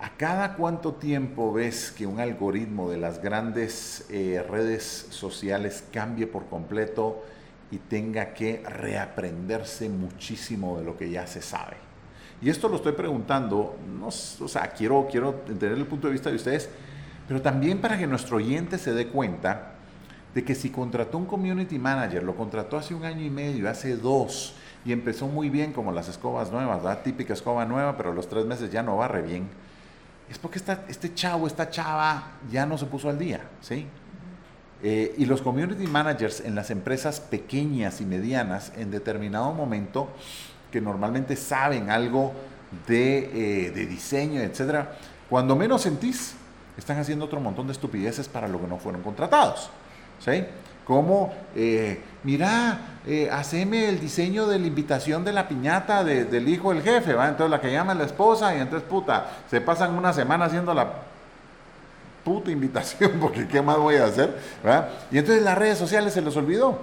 ¿a 0.01 0.11
cada 0.16 0.55
cuánto 0.55 0.94
tiempo 0.94 1.53
ves 1.53 1.90
que 1.90 2.07
un 2.07 2.20
algoritmo 2.20 2.90
de 2.90 2.99
las 2.99 3.20
grandes 3.23 4.07
eh, 4.11 4.44
redes 4.49 5.07
sociales 5.11 5.85
cambie 5.92 6.27
por 6.27 6.46
completo 6.46 7.25
y 7.70 7.78
tenga 7.78 8.35
que 8.35 8.62
reaprenderse 8.66 9.88
muchísimo 9.88 10.78
de 10.78 10.85
lo 10.85 10.96
que 10.96 11.11
ya 11.11 11.26
se 11.26 11.42
sabe? 11.42 11.76
Y 12.42 12.48
esto 12.48 12.68
lo 12.68 12.76
estoy 12.76 12.92
preguntando, 12.92 13.76
no, 13.98 14.09
o 14.09 14.11
sea, 14.11 14.68
quiero, 14.70 15.06
quiero 15.11 15.42
entender 15.46 15.72
el 15.72 15.87
punto 15.87 16.06
de 16.06 16.14
vista 16.14 16.30
de 16.30 16.37
ustedes, 16.37 16.70
pero 17.28 17.42
también 17.42 17.80
para 17.80 17.98
que 17.98 18.06
nuestro 18.06 18.38
oyente 18.38 18.78
se 18.78 18.92
dé 18.92 19.09
cuenta 19.09 19.74
de 20.35 20.44
que 20.44 20.54
si 20.54 20.70
contrató 20.70 21.18
un 21.18 21.26
community 21.26 21.78
manager, 21.78 22.22
lo 22.22 22.35
contrató 22.35 22.78
hace 22.78 22.94
un 22.94 23.04
año 23.04 23.22
y 23.22 23.30
medio, 23.30 23.68
hace 23.68 23.96
dos, 23.96 24.54
y 24.85 24.92
empezó 24.92 25.26
muy 25.26 25.50
bien 25.50 25.72
como 25.72 25.92
las 25.92 26.09
escobas 26.09 26.50
nuevas, 26.50 26.83
la 26.83 27.02
típica 27.02 27.35
escoba 27.35 27.66
nueva, 27.66 27.96
pero 27.96 28.12
a 28.12 28.14
los 28.14 28.28
tres 28.28 28.46
meses 28.46 28.70
ya 28.70 28.83
no 28.83 28.96
barre 28.96 29.22
bien, 29.22 29.48
es 30.30 30.38
porque 30.38 30.61
este 30.88 31.12
chavo, 31.12 31.46
esta 31.46 31.68
chava 31.68 32.33
ya 32.50 32.64
no 32.64 32.78
se 32.78 32.87
puso 32.87 33.11
al 33.11 33.18
día, 33.18 33.40
¿sí? 33.61 33.87
Eh, 34.83 35.14
y 35.19 35.27
los 35.27 35.43
community 35.43 35.87
managers 35.87 36.40
en 36.40 36.55
las 36.55 36.71
empresas 36.71 37.21
pequeñas 37.21 38.01
y 38.01 38.07
medianas, 38.07 38.73
en 38.77 38.90
determinado 38.90 39.53
momento, 39.53 40.09
que 40.71 40.81
normalmente 40.81 41.37
saben 41.37 41.90
algo 41.90 42.33
de, 42.87 43.66
eh, 43.66 43.71
de 43.71 43.87
diseño, 43.87 44.40
etcétera, 44.40 44.97
cuando 45.29 45.55
menos 45.55 45.83
sentís, 45.83 46.35
están 46.77 46.99
haciendo 46.99 47.27
otro 47.27 47.40
montón 47.40 47.66
de 47.66 47.73
estupideces 47.73 48.29
para 48.29 48.49
lo 48.49 48.61
que 48.61 48.66
no 48.66 48.79
fueron 48.79 49.03
contratados. 49.03 49.71
¿Sí? 50.19 50.45
Como, 50.85 51.33
eh, 51.55 52.01
mira, 52.25 52.99
eh, 53.07 53.29
haceme 53.31 53.88
el 53.88 54.01
diseño 54.01 54.47
de 54.47 54.59
la 54.59 54.66
invitación 54.66 55.25
de 55.25 55.33
la 55.33 55.47
piñata 55.47 56.03
del 56.03 56.49
hijo 56.49 56.73
del 56.73 56.83
jefe, 56.83 57.14
¿va? 57.14 57.29
Entonces 57.29 57.51
la 57.51 57.61
que 57.61 57.71
llama 57.71 57.95
la 57.95 58.05
esposa 58.05 58.55
y 58.57 58.61
entonces, 58.61 58.88
puta, 58.88 59.31
se 59.49 59.61
pasan 59.61 59.95
una 59.95 60.12
semana 60.12 60.47
haciendo 60.47 60.75
la 60.75 60.90
puta 62.24 62.50
invitación 62.50 63.12
porque 63.20 63.46
qué 63.46 63.62
más 63.62 63.78
voy 63.78 63.96
a 63.96 64.06
hacer, 64.06 64.35
¿verdad? 64.62 64.88
Y 65.11 65.18
entonces 65.18 65.42
las 65.42 65.56
redes 65.56 65.78
sociales 65.78 66.12
se 66.12 66.20
les 66.20 66.37
olvidó. 66.37 66.78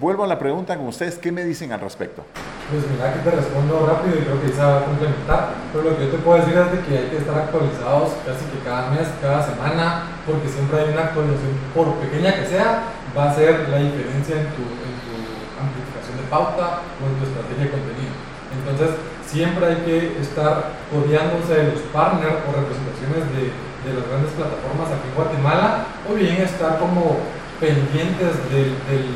Vuelvo 0.00 0.24
a 0.24 0.26
la 0.26 0.40
pregunta 0.40 0.76
con 0.76 0.88
ustedes, 0.88 1.18
¿qué 1.18 1.30
me 1.30 1.44
dicen 1.44 1.70
al 1.70 1.78
respecto? 1.78 2.26
Pues 2.66 2.82
mira 2.90 3.14
que 3.14 3.22
te 3.22 3.30
respondo 3.30 3.86
rápido 3.86 4.18
y 4.18 4.26
creo 4.26 4.42
que 4.42 4.50
Isa 4.50 4.66
va 4.66 4.78
a 4.80 4.84
complementar, 4.90 5.54
pero 5.70 5.84
lo 5.84 5.94
que 5.94 6.06
yo 6.06 6.10
te 6.10 6.18
puedo 6.18 6.42
decir 6.42 6.58
es 6.58 6.72
de 6.72 6.80
que 6.82 6.98
hay 6.98 7.08
que 7.14 7.18
estar 7.22 7.38
actualizados 7.38 8.10
casi 8.26 8.42
que 8.50 8.58
cada 8.66 8.90
mes, 8.90 9.06
cada 9.22 9.38
semana, 9.46 10.18
porque 10.26 10.50
siempre 10.50 10.82
hay 10.82 10.90
una 10.90 11.14
actualización, 11.14 11.54
por 11.70 11.94
pequeña 12.02 12.34
que 12.34 12.42
sea, 12.42 12.90
va 13.14 13.30
a 13.30 13.34
ser 13.38 13.68
la 13.70 13.78
diferencia 13.78 14.34
en 14.34 14.50
tu, 14.58 14.66
en 14.66 14.94
tu 15.06 15.14
amplificación 15.62 16.18
de 16.18 16.26
pauta 16.26 16.82
o 16.98 17.02
en 17.06 17.14
tu 17.14 17.22
estrategia 17.30 17.70
de 17.70 17.70
contenido. 17.70 18.14
Entonces, 18.50 18.98
siempre 19.30 19.62
hay 19.66 19.78
que 19.86 20.18
estar 20.18 20.74
codeándose 20.90 21.54
de 21.54 21.70
los 21.70 21.82
partners 21.94 22.42
o 22.42 22.50
representaciones 22.50 23.30
de, 23.30 23.54
de 23.84 23.92
las 23.94 24.08
grandes 24.08 24.32
plataformas 24.32 24.88
aquí 24.88 25.06
en 25.12 25.14
Guatemala, 25.14 25.68
o 26.08 26.14
bien 26.14 26.40
estar 26.40 26.78
como 26.80 27.20
pendientes 27.60 28.32
del, 28.50 28.74
del 28.88 29.06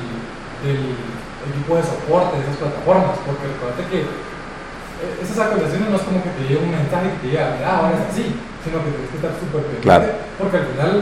del 0.59 1.55
equipo 1.55 1.77
de 1.77 1.85
soporte 1.87 2.37
de 2.37 2.43
esas 2.43 2.59
plataformas, 2.59 3.15
porque 3.23 3.47
recuerda 3.47 3.83
que 3.87 4.01
eh, 4.03 5.23
esas 5.23 5.39
actualizaciones 5.39 5.87
no 5.91 5.97
es 5.97 6.03
como 6.03 6.23
que 6.23 6.35
te 6.35 6.43
llegue 6.43 6.67
un 6.67 6.75
mensaje 6.75 7.15
y 7.15 7.19
te 7.23 7.27
diga, 7.31 7.55
ah, 7.63 7.79
ahora 7.79 7.95
es 7.95 8.11
así, 8.11 8.35
sino 8.67 8.83
que 8.83 8.91
tienes 8.91 9.11
que 9.11 9.19
estar 9.23 9.33
súper 9.39 9.63
pendiente, 9.71 10.19
porque 10.35 10.57
al 10.59 10.67
final 10.75 10.93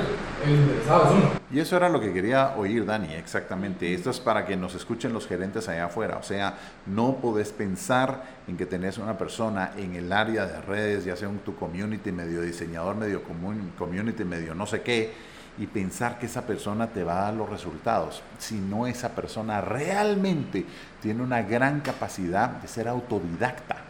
Y 1.51 1.61
eso 1.61 1.77
era 1.77 1.89
lo 1.89 2.01
que 2.01 2.13
quería 2.13 2.55
oír, 2.57 2.85
Dani, 2.85 3.15
exactamente. 3.15 3.93
Esto 3.93 4.11
es 4.11 4.21
para 4.21 4.45
que 4.45 4.57
nos 4.57 4.75
escuchen 4.75 5.13
los 5.13 5.27
gerentes 5.27 5.69
allá 5.69 5.87
afuera. 5.87 6.19
O 6.19 6.23
sea, 6.23 6.55
no 6.87 7.17
podés 7.17 7.51
pensar 7.51 8.23
en 8.47 8.57
que 8.57 8.67
tenés 8.67 8.99
una 8.99 9.17
persona 9.17 9.73
en 9.77 9.95
el 9.95 10.13
área 10.13 10.47
de 10.47 10.61
redes, 10.61 11.05
ya 11.05 11.17
sea 11.17 11.29
un 11.29 11.39
tu 11.39 11.57
community, 11.57 12.13
medio 12.13 12.43
diseñador, 12.43 12.97
medio 12.97 13.23
community, 13.23 14.25
medio 14.25 14.55
no 14.55 14.67
sé 14.67 14.83
qué, 14.83 15.13
y 15.59 15.67
pensar 15.67 16.19
que 16.19 16.27
esa 16.27 16.47
persona 16.47 16.89
te 16.89 17.03
va 17.03 17.19
a 17.19 17.23
dar 17.25 17.35
los 17.35 17.49
resultados, 17.49 18.23
si 18.39 18.57
no 18.57 18.87
esa 18.87 19.11
persona 19.11 19.61
realmente 19.61 20.67
tiene 21.01 21.23
una 21.23 21.43
gran 21.43 21.81
capacidad 21.81 22.51
de 22.51 22.69
ser 22.69 22.89
autodidacta. 22.89 23.86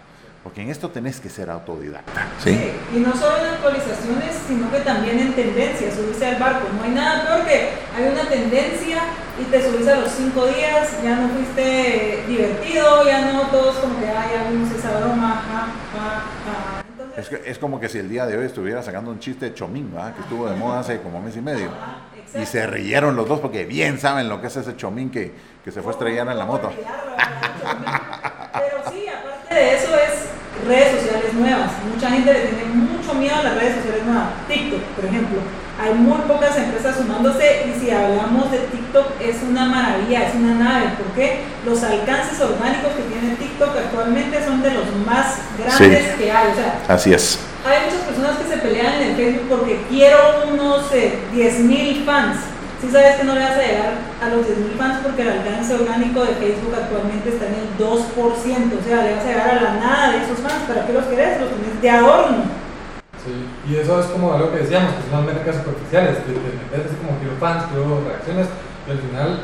Porque 0.46 0.62
en 0.62 0.70
esto 0.70 0.88
tenés 0.90 1.18
que 1.18 1.28
ser 1.28 1.50
autodidacta. 1.50 2.28
¿sí? 2.38 2.70
y 2.94 3.00
no 3.00 3.12
solo 3.16 3.36
en 3.36 3.54
actualizaciones, 3.54 4.32
sino 4.46 4.70
que 4.70 4.78
también 4.78 5.18
en 5.18 5.32
tendencias, 5.32 5.94
subirse 5.94 6.24
al 6.24 6.36
barco. 6.36 6.68
No 6.72 6.84
hay 6.84 6.90
nada 6.90 7.26
peor 7.26 7.44
que 7.44 7.70
hay 7.96 8.12
una 8.12 8.28
tendencia 8.28 8.98
y 9.40 9.44
te 9.50 9.60
subís 9.60 9.88
a 9.88 9.96
los 9.96 10.12
cinco 10.12 10.46
días, 10.46 11.02
ya 11.02 11.16
no 11.16 11.30
fuiste 11.30 12.22
divertido, 12.28 13.04
ya 13.04 13.32
no 13.32 13.40
todos 13.48 13.74
como 13.78 13.98
que, 13.98 14.06
ay, 14.06 14.30
ya 14.36 14.48
vimos 14.48 14.70
esa 14.70 15.00
broma, 15.00 15.42
ja, 15.50 15.66
ja, 15.92 16.22
ja. 16.44 17.20
Es, 17.20 17.32
es, 17.32 17.58
como 17.58 17.80
que 17.80 17.88
si 17.88 17.98
el 17.98 18.08
día 18.08 18.24
de 18.24 18.38
hoy 18.38 18.46
estuviera 18.46 18.84
sacando 18.84 19.10
un 19.10 19.18
chiste 19.18 19.46
de 19.46 19.54
chomín, 19.54 19.90
que 20.14 20.20
estuvo 20.22 20.48
de 20.48 20.54
moda 20.54 20.78
hace 20.78 21.00
como 21.00 21.20
mes 21.20 21.36
y 21.36 21.40
medio. 21.40 21.70
y 22.40 22.46
se 22.46 22.64
rieron 22.68 23.16
los 23.16 23.28
dos 23.28 23.40
porque 23.40 23.64
bien 23.64 23.98
saben 23.98 24.28
lo 24.28 24.40
que 24.40 24.46
es 24.46 24.56
ese 24.56 24.76
chomín 24.76 25.10
que, 25.10 25.34
que 25.64 25.72
se 25.72 25.82
fue 25.82 25.90
a 25.90 25.94
estrellar 25.94 26.28
en 26.28 26.38
la 26.38 26.46
moto. 26.46 26.70
redes 30.66 31.00
sociales 31.00 31.32
nuevas. 31.34 31.70
Mucha 31.92 32.10
gente 32.10 32.32
le 32.32 32.40
tiene 32.40 32.64
mucho 32.74 33.14
miedo 33.14 33.36
a 33.36 33.42
las 33.42 33.54
redes 33.56 33.76
sociales 33.76 34.04
nuevas. 34.04 34.28
TikTok, 34.48 34.82
por 34.96 35.04
ejemplo 35.04 35.40
hay 35.78 35.92
muy 35.94 36.18
pocas 36.26 36.56
empresas 36.56 36.96
sumándose 36.96 37.66
y 37.68 37.78
si 37.78 37.90
hablamos 37.90 38.50
de 38.50 38.58
TikTok 38.58 39.20
es 39.20 39.36
una 39.42 39.66
maravilla, 39.66 40.28
es 40.28 40.34
una 40.34 40.54
nave, 40.54 40.86
porque 40.96 41.40
los 41.66 41.82
alcances 41.82 42.40
orgánicos 42.40 42.92
que 42.94 43.02
tiene 43.02 43.36
TikTok 43.36 43.76
actualmente 43.76 44.42
son 44.42 44.62
de 44.62 44.70
los 44.70 44.84
más 45.04 45.38
grandes 45.58 46.14
que 46.14 46.32
hay. 46.32 46.52
O 46.52 46.54
sea, 46.54 46.82
Así 46.88 47.12
es. 47.12 47.38
Hay 47.66 47.90
muchas 47.90 48.06
personas 48.06 48.38
que 48.38 48.48
se 48.48 48.56
pelean 48.58 48.94
en 48.94 49.10
el 49.10 49.16
Facebook 49.16 49.48
porque 49.50 49.82
quiero 49.90 50.44
unos 50.50 50.92
eh, 50.94 51.18
10.000 51.34 52.04
fans. 52.04 52.36
Si 52.80 52.90
sabes 52.90 53.16
que 53.16 53.24
no 53.24 53.34
le 53.34 53.40
vas 53.40 53.56
a 53.56 53.62
llegar 53.62 53.92
a 54.20 54.28
los 54.28 54.46
10.000 54.46 54.76
fans 54.76 55.00
porque 55.02 55.22
el 55.22 55.30
alcance 55.30 55.74
orgánico 55.74 56.20
de 56.20 56.34
Facebook 56.36 56.74
actualmente 56.76 57.30
está 57.30 57.46
en 57.46 57.54
el 57.54 57.68
2%, 57.80 57.88
o 57.88 58.84
sea, 58.84 59.02
le 59.02 59.16
vas 59.16 59.24
a 59.24 59.28
llegar 59.28 59.50
a 59.50 59.62
la 59.62 59.74
nada 59.80 60.12
de 60.12 60.18
esos 60.24 60.38
fans. 60.38 60.68
¿Para 60.68 60.86
qué 60.86 60.92
los 60.92 61.06
querés? 61.06 61.40
Los 61.40 61.50
tenés 61.50 61.80
de 61.80 61.90
adorno. 61.90 62.44
Y 63.66 63.74
eso 63.74 63.98
es 63.98 64.06
como 64.06 64.34
algo 64.34 64.52
que 64.52 64.62
decíamos, 64.62 64.94
que 64.94 65.10
son 65.10 65.26
métricas 65.26 65.56
superficiales, 65.56 66.18
que 66.22 66.36
te 66.36 66.76
metes 66.76 66.94
como 67.02 67.18
quiero 67.18 67.34
fans, 67.40 67.64
quiero 67.72 68.04
reacciones, 68.06 68.46
y 68.86 68.90
al 68.92 69.00
final 69.02 69.40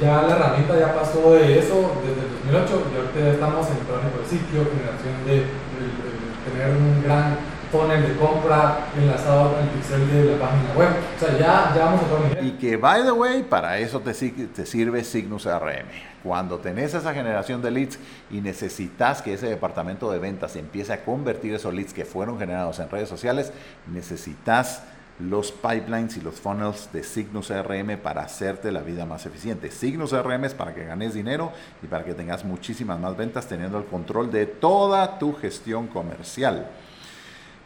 ya 0.00 0.22
la 0.22 0.36
herramienta 0.36 0.78
ya 0.78 0.92
pasó 0.92 1.32
de 1.32 1.58
eso 1.58 1.94
desde 2.04 2.20
el 2.20 2.30
2008 2.52 2.68
y 2.90 2.96
ahorita 2.98 3.20
ya 3.20 3.32
estamos 3.38 3.64
en 3.70 3.80
tráfico 3.86 4.20
de 4.20 4.28
sitio, 4.28 4.66
generación 4.68 5.16
de, 5.24 5.48
de, 5.48 5.84
de 5.88 6.10
tener 6.44 6.76
un 6.76 7.00
gran 7.00 7.38
funnel 7.74 8.06
de 8.06 8.16
compra 8.16 8.86
enlazado 8.96 9.56
al 9.56 9.68
pixel 9.70 10.08
de 10.08 10.36
la 10.36 10.38
página 10.38 10.72
web. 10.74 10.90
O 11.16 11.18
sea, 11.18 11.32
ya, 11.32 11.72
ya 11.74 11.84
vamos 11.86 12.02
a 12.02 12.04
otro 12.04 12.28
nivel. 12.28 12.46
Y 12.46 12.52
que, 12.52 12.76
by 12.76 13.02
the 13.02 13.10
way, 13.10 13.42
para 13.42 13.78
eso 13.78 14.00
te, 14.00 14.12
te 14.12 14.64
sirve 14.64 15.02
Signus 15.02 15.46
RM. 15.46 15.88
Cuando 16.22 16.58
tenés 16.58 16.94
esa 16.94 17.12
generación 17.12 17.60
de 17.62 17.72
leads 17.72 17.98
y 18.30 18.40
necesitas 18.40 19.22
que 19.22 19.34
ese 19.34 19.48
departamento 19.48 20.10
de 20.10 20.20
ventas 20.20 20.54
empiece 20.54 20.92
a 20.92 21.04
convertir 21.04 21.52
esos 21.52 21.74
leads 21.74 21.92
que 21.92 22.04
fueron 22.04 22.38
generados 22.38 22.78
en 22.78 22.88
redes 22.88 23.08
sociales, 23.08 23.52
necesitas 23.92 24.84
los 25.18 25.52
pipelines 25.52 26.16
y 26.16 26.20
los 26.20 26.40
funnels 26.40 26.90
de 26.92 27.04
Signus 27.04 27.48
CRM 27.48 27.98
para 27.98 28.22
hacerte 28.22 28.72
la 28.72 28.82
vida 28.82 29.04
más 29.04 29.26
eficiente. 29.26 29.70
Signus 29.70 30.10
CRM 30.10 30.44
es 30.44 30.54
para 30.54 30.74
que 30.74 30.84
ganes 30.84 31.14
dinero 31.14 31.52
y 31.82 31.86
para 31.86 32.04
que 32.04 32.14
tengas 32.14 32.44
muchísimas 32.44 32.98
más 32.98 33.16
ventas 33.16 33.46
teniendo 33.46 33.78
el 33.78 33.84
control 33.84 34.30
de 34.30 34.46
toda 34.46 35.18
tu 35.18 35.34
gestión 35.34 35.86
comercial. 35.88 36.68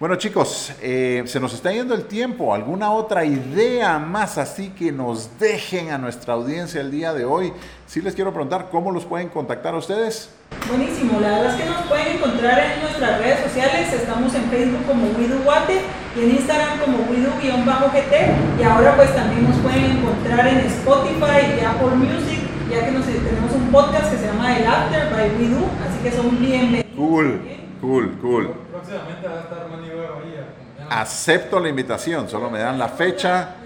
Bueno 0.01 0.15
chicos, 0.15 0.73
eh, 0.81 1.25
se 1.27 1.41
nos 1.41 1.53
está 1.55 1.73
yendo 1.73 1.93
el 1.93 2.05
tiempo. 2.05 2.55
¿Alguna 2.55 2.93
otra 2.93 3.25
idea 3.25 3.99
más 3.99 4.39
así 4.39 4.69
que 4.69 4.93
nos 4.93 5.41
dejen 5.41 5.91
a 5.91 5.99
nuestra 5.99 6.35
audiencia 6.35 6.81
el 6.81 6.93
día 6.93 7.13
de 7.13 7.25
hoy? 7.25 7.53
Sí 7.89 8.01
les 8.01 8.15
quiero 8.15 8.31
preguntar 8.31 8.69
cómo 8.71 8.93
los 8.93 9.05
pueden 9.05 9.29
contactar 9.29 9.75
a 9.75 9.79
ustedes. 9.79 10.31
Buenísimo, 10.69 11.19
la 11.19 11.31
verdad 11.31 11.59
es 11.59 11.63
que 11.65 11.69
nos 11.69 11.83
pueden 11.89 12.17
encontrar 12.17 12.61
en 12.61 12.83
nuestras 12.83 13.19
redes 13.19 13.41
sociales. 13.41 13.93
Estamos 13.93 14.33
en 14.37 14.45
Facebook 14.45 14.87
como 14.87 15.05
WiduGuate 15.19 15.81
y 16.15 16.21
en 16.23 16.31
Instagram 16.31 16.79
como 16.79 16.99
Widu-GT. 16.99 18.61
Y 18.61 18.63
ahora 18.63 18.95
pues 18.95 19.13
también 19.17 19.51
nos 19.51 19.59
pueden 19.59 19.85
encontrar 19.85 20.47
en 20.47 20.59
Spotify 20.59 21.59
y 21.61 21.65
Apple 21.65 21.97
Music, 21.97 22.39
ya 22.71 22.85
que 22.85 22.93
nos, 22.93 23.05
tenemos 23.05 23.53
un 23.53 23.73
podcast 23.73 24.13
que 24.13 24.19
se 24.19 24.27
llama 24.27 24.59
El 24.59 24.65
After 24.65 25.11
by 25.11 25.31
Widu, 25.41 25.67
así 25.85 25.99
que 26.05 26.13
son 26.13 26.39
bienvenidos. 26.39 26.87
Cool, 26.95 27.41
cool, 27.81 28.17
cool. 28.23 28.68
Próximamente 28.89 29.29
va 29.29 29.35
a 29.35 29.41
estar 29.41 29.69
Manny 29.69 29.91
Bahía. 29.91 30.47
Acepto 30.89 31.61
la 31.61 31.69
invitación, 31.69 32.27
solo 32.27 32.49
me 32.49 32.59
dan 32.61 32.79
la 32.79 32.89
fecha 32.89 33.57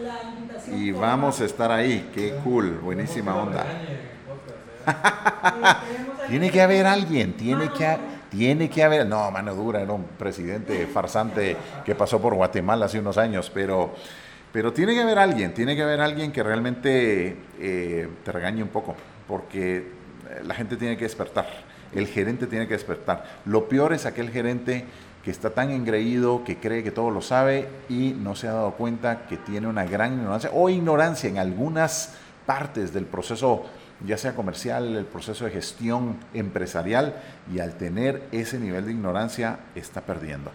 y 0.67 0.91
vamos 0.91 1.41
a 1.41 1.45
estar 1.45 1.71
ahí. 1.71 2.11
Qué 2.13 2.35
cool, 2.43 2.81
buenísima 2.83 3.37
onda. 3.37 3.65
tiene 6.29 6.51
que 6.51 6.61
haber 6.61 6.87
alguien, 6.87 7.35
tiene 7.35 7.71
que, 7.71 7.99
Tiene 8.31 8.69
que 8.69 8.83
haber, 8.83 9.07
no, 9.07 9.31
mano 9.31 9.55
dura, 9.55 9.81
era 9.81 9.93
un 9.93 10.03
presidente 10.19 10.89
farsante 10.89 11.57
que 11.85 11.95
pasó 11.95 12.21
por 12.21 12.35
Guatemala 12.35 12.87
hace 12.87 12.99
unos 12.99 13.17
años, 13.17 13.49
pero, 13.55 13.95
pero 14.53 14.73
tiene 14.73 14.93
que 14.93 15.03
haber 15.03 15.21
alguien, 15.21 15.55
tiene 15.55 15.77
que 15.77 15.83
haber 15.83 16.01
alguien 16.01 16.33
que 16.33 16.43
realmente 16.43 17.37
eh, 17.61 18.09
te 18.25 18.33
regañe 18.33 18.61
un 18.61 18.71
poco, 18.71 18.97
porque 19.29 19.77
eh, 19.77 19.85
la 20.45 20.55
gente 20.55 20.77
tiene 20.77 20.97
que 20.97 21.05
despertar, 21.05 21.47
el 21.95 22.09
gerente 22.09 22.47
tiene 22.49 22.67
que 22.67 22.75
despertar. 22.75 23.25
Lo 23.45 23.69
peor 23.69 23.93
es 23.93 24.07
aquel 24.07 24.31
gerente 24.31 24.85
que 25.23 25.31
está 25.31 25.51
tan 25.51 25.71
engreído, 25.71 26.45
que 26.45 26.59
cree 26.59 26.83
que 26.83 26.91
todo 26.91 27.11
lo 27.11 27.23
sabe 27.23 27.69
y 27.89 28.15
no 28.19 28.35
se 28.35 28.49
ha 28.49 28.53
dado 28.53 28.73
cuenta 28.73 29.27
que 29.27 29.37
tiene 29.37 29.69
una 29.69 29.85
gran 29.85 30.15
ignorancia 30.15 30.51
o 30.53 30.69
ignorancia 30.69 31.31
en 31.31 31.39
algunas 31.39 32.15
partes 32.45 32.93
del 32.93 33.05
proceso 33.05 33.65
ya 34.07 34.19
sea 34.19 34.35
comercial, 34.35 34.97
el 34.97 35.05
proceso 35.05 35.45
de 35.45 35.51
gestión 35.51 36.17
empresarial, 36.35 37.15
y 37.53 37.61
al 37.61 37.75
tener 37.75 38.27
ese 38.33 38.59
nivel 38.59 38.87
de 38.87 38.93
ignorancia 38.93 39.61
está 39.75 40.01
perdiendo. 40.01 40.51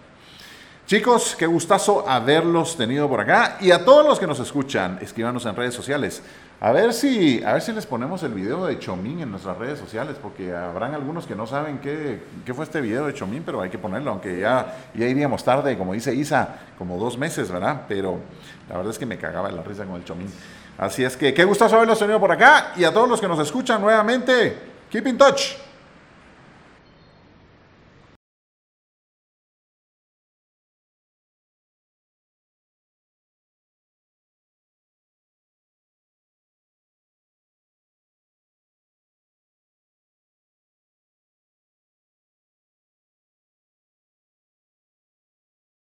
Chicos, 0.88 1.36
qué 1.38 1.44
gustazo 1.44 2.08
haberlos 2.08 2.74
tenido 2.74 3.10
por 3.10 3.20
acá 3.20 3.58
y 3.60 3.72
a 3.72 3.84
todos 3.84 4.06
los 4.06 4.18
que 4.18 4.26
nos 4.26 4.40
escuchan, 4.40 4.98
escríbanos 5.02 5.44
en 5.44 5.54
redes 5.54 5.74
sociales. 5.74 6.22
A 6.62 6.72
ver 6.72 6.94
si, 6.94 7.44
a 7.44 7.52
ver 7.52 7.60
si 7.60 7.72
les 7.72 7.84
ponemos 7.84 8.22
el 8.22 8.32
video 8.32 8.64
de 8.64 8.78
Chomín 8.78 9.20
en 9.20 9.30
nuestras 9.30 9.58
redes 9.58 9.78
sociales, 9.78 10.16
porque 10.22 10.56
habrán 10.56 10.94
algunos 10.94 11.26
que 11.26 11.36
no 11.36 11.46
saben 11.46 11.80
qué, 11.80 12.22
qué 12.42 12.54
fue 12.54 12.64
este 12.64 12.80
video 12.80 13.04
de 13.04 13.12
Chomín, 13.12 13.42
pero 13.44 13.60
hay 13.60 13.68
que 13.68 13.76
ponerlo, 13.76 14.12
aunque 14.12 14.40
ya, 14.40 14.78
ya 14.94 15.06
iríamos 15.06 15.44
tarde, 15.44 15.76
como 15.76 15.92
dice 15.92 16.14
Isa, 16.14 16.56
como 16.78 16.96
dos 16.96 17.18
meses, 17.18 17.52
¿verdad? 17.52 17.82
Pero 17.86 18.18
la 18.70 18.78
verdad 18.78 18.90
es 18.90 18.98
que 18.98 19.04
me 19.04 19.18
cagaba 19.18 19.50
la 19.50 19.62
risa 19.62 19.84
con 19.84 19.96
el 19.96 20.04
Chomín. 20.06 20.32
Así 20.78 21.04
es 21.04 21.18
que 21.18 21.34
qué 21.34 21.44
gustazo 21.44 21.76
haberlos 21.76 21.98
tenido 21.98 22.18
por 22.18 22.32
acá 22.32 22.72
y 22.76 22.84
a 22.84 22.94
todos 22.94 23.10
los 23.10 23.20
que 23.20 23.28
nos 23.28 23.38
escuchan 23.40 23.82
nuevamente, 23.82 24.56
keep 24.88 25.06
in 25.06 25.18
touch. 25.18 25.67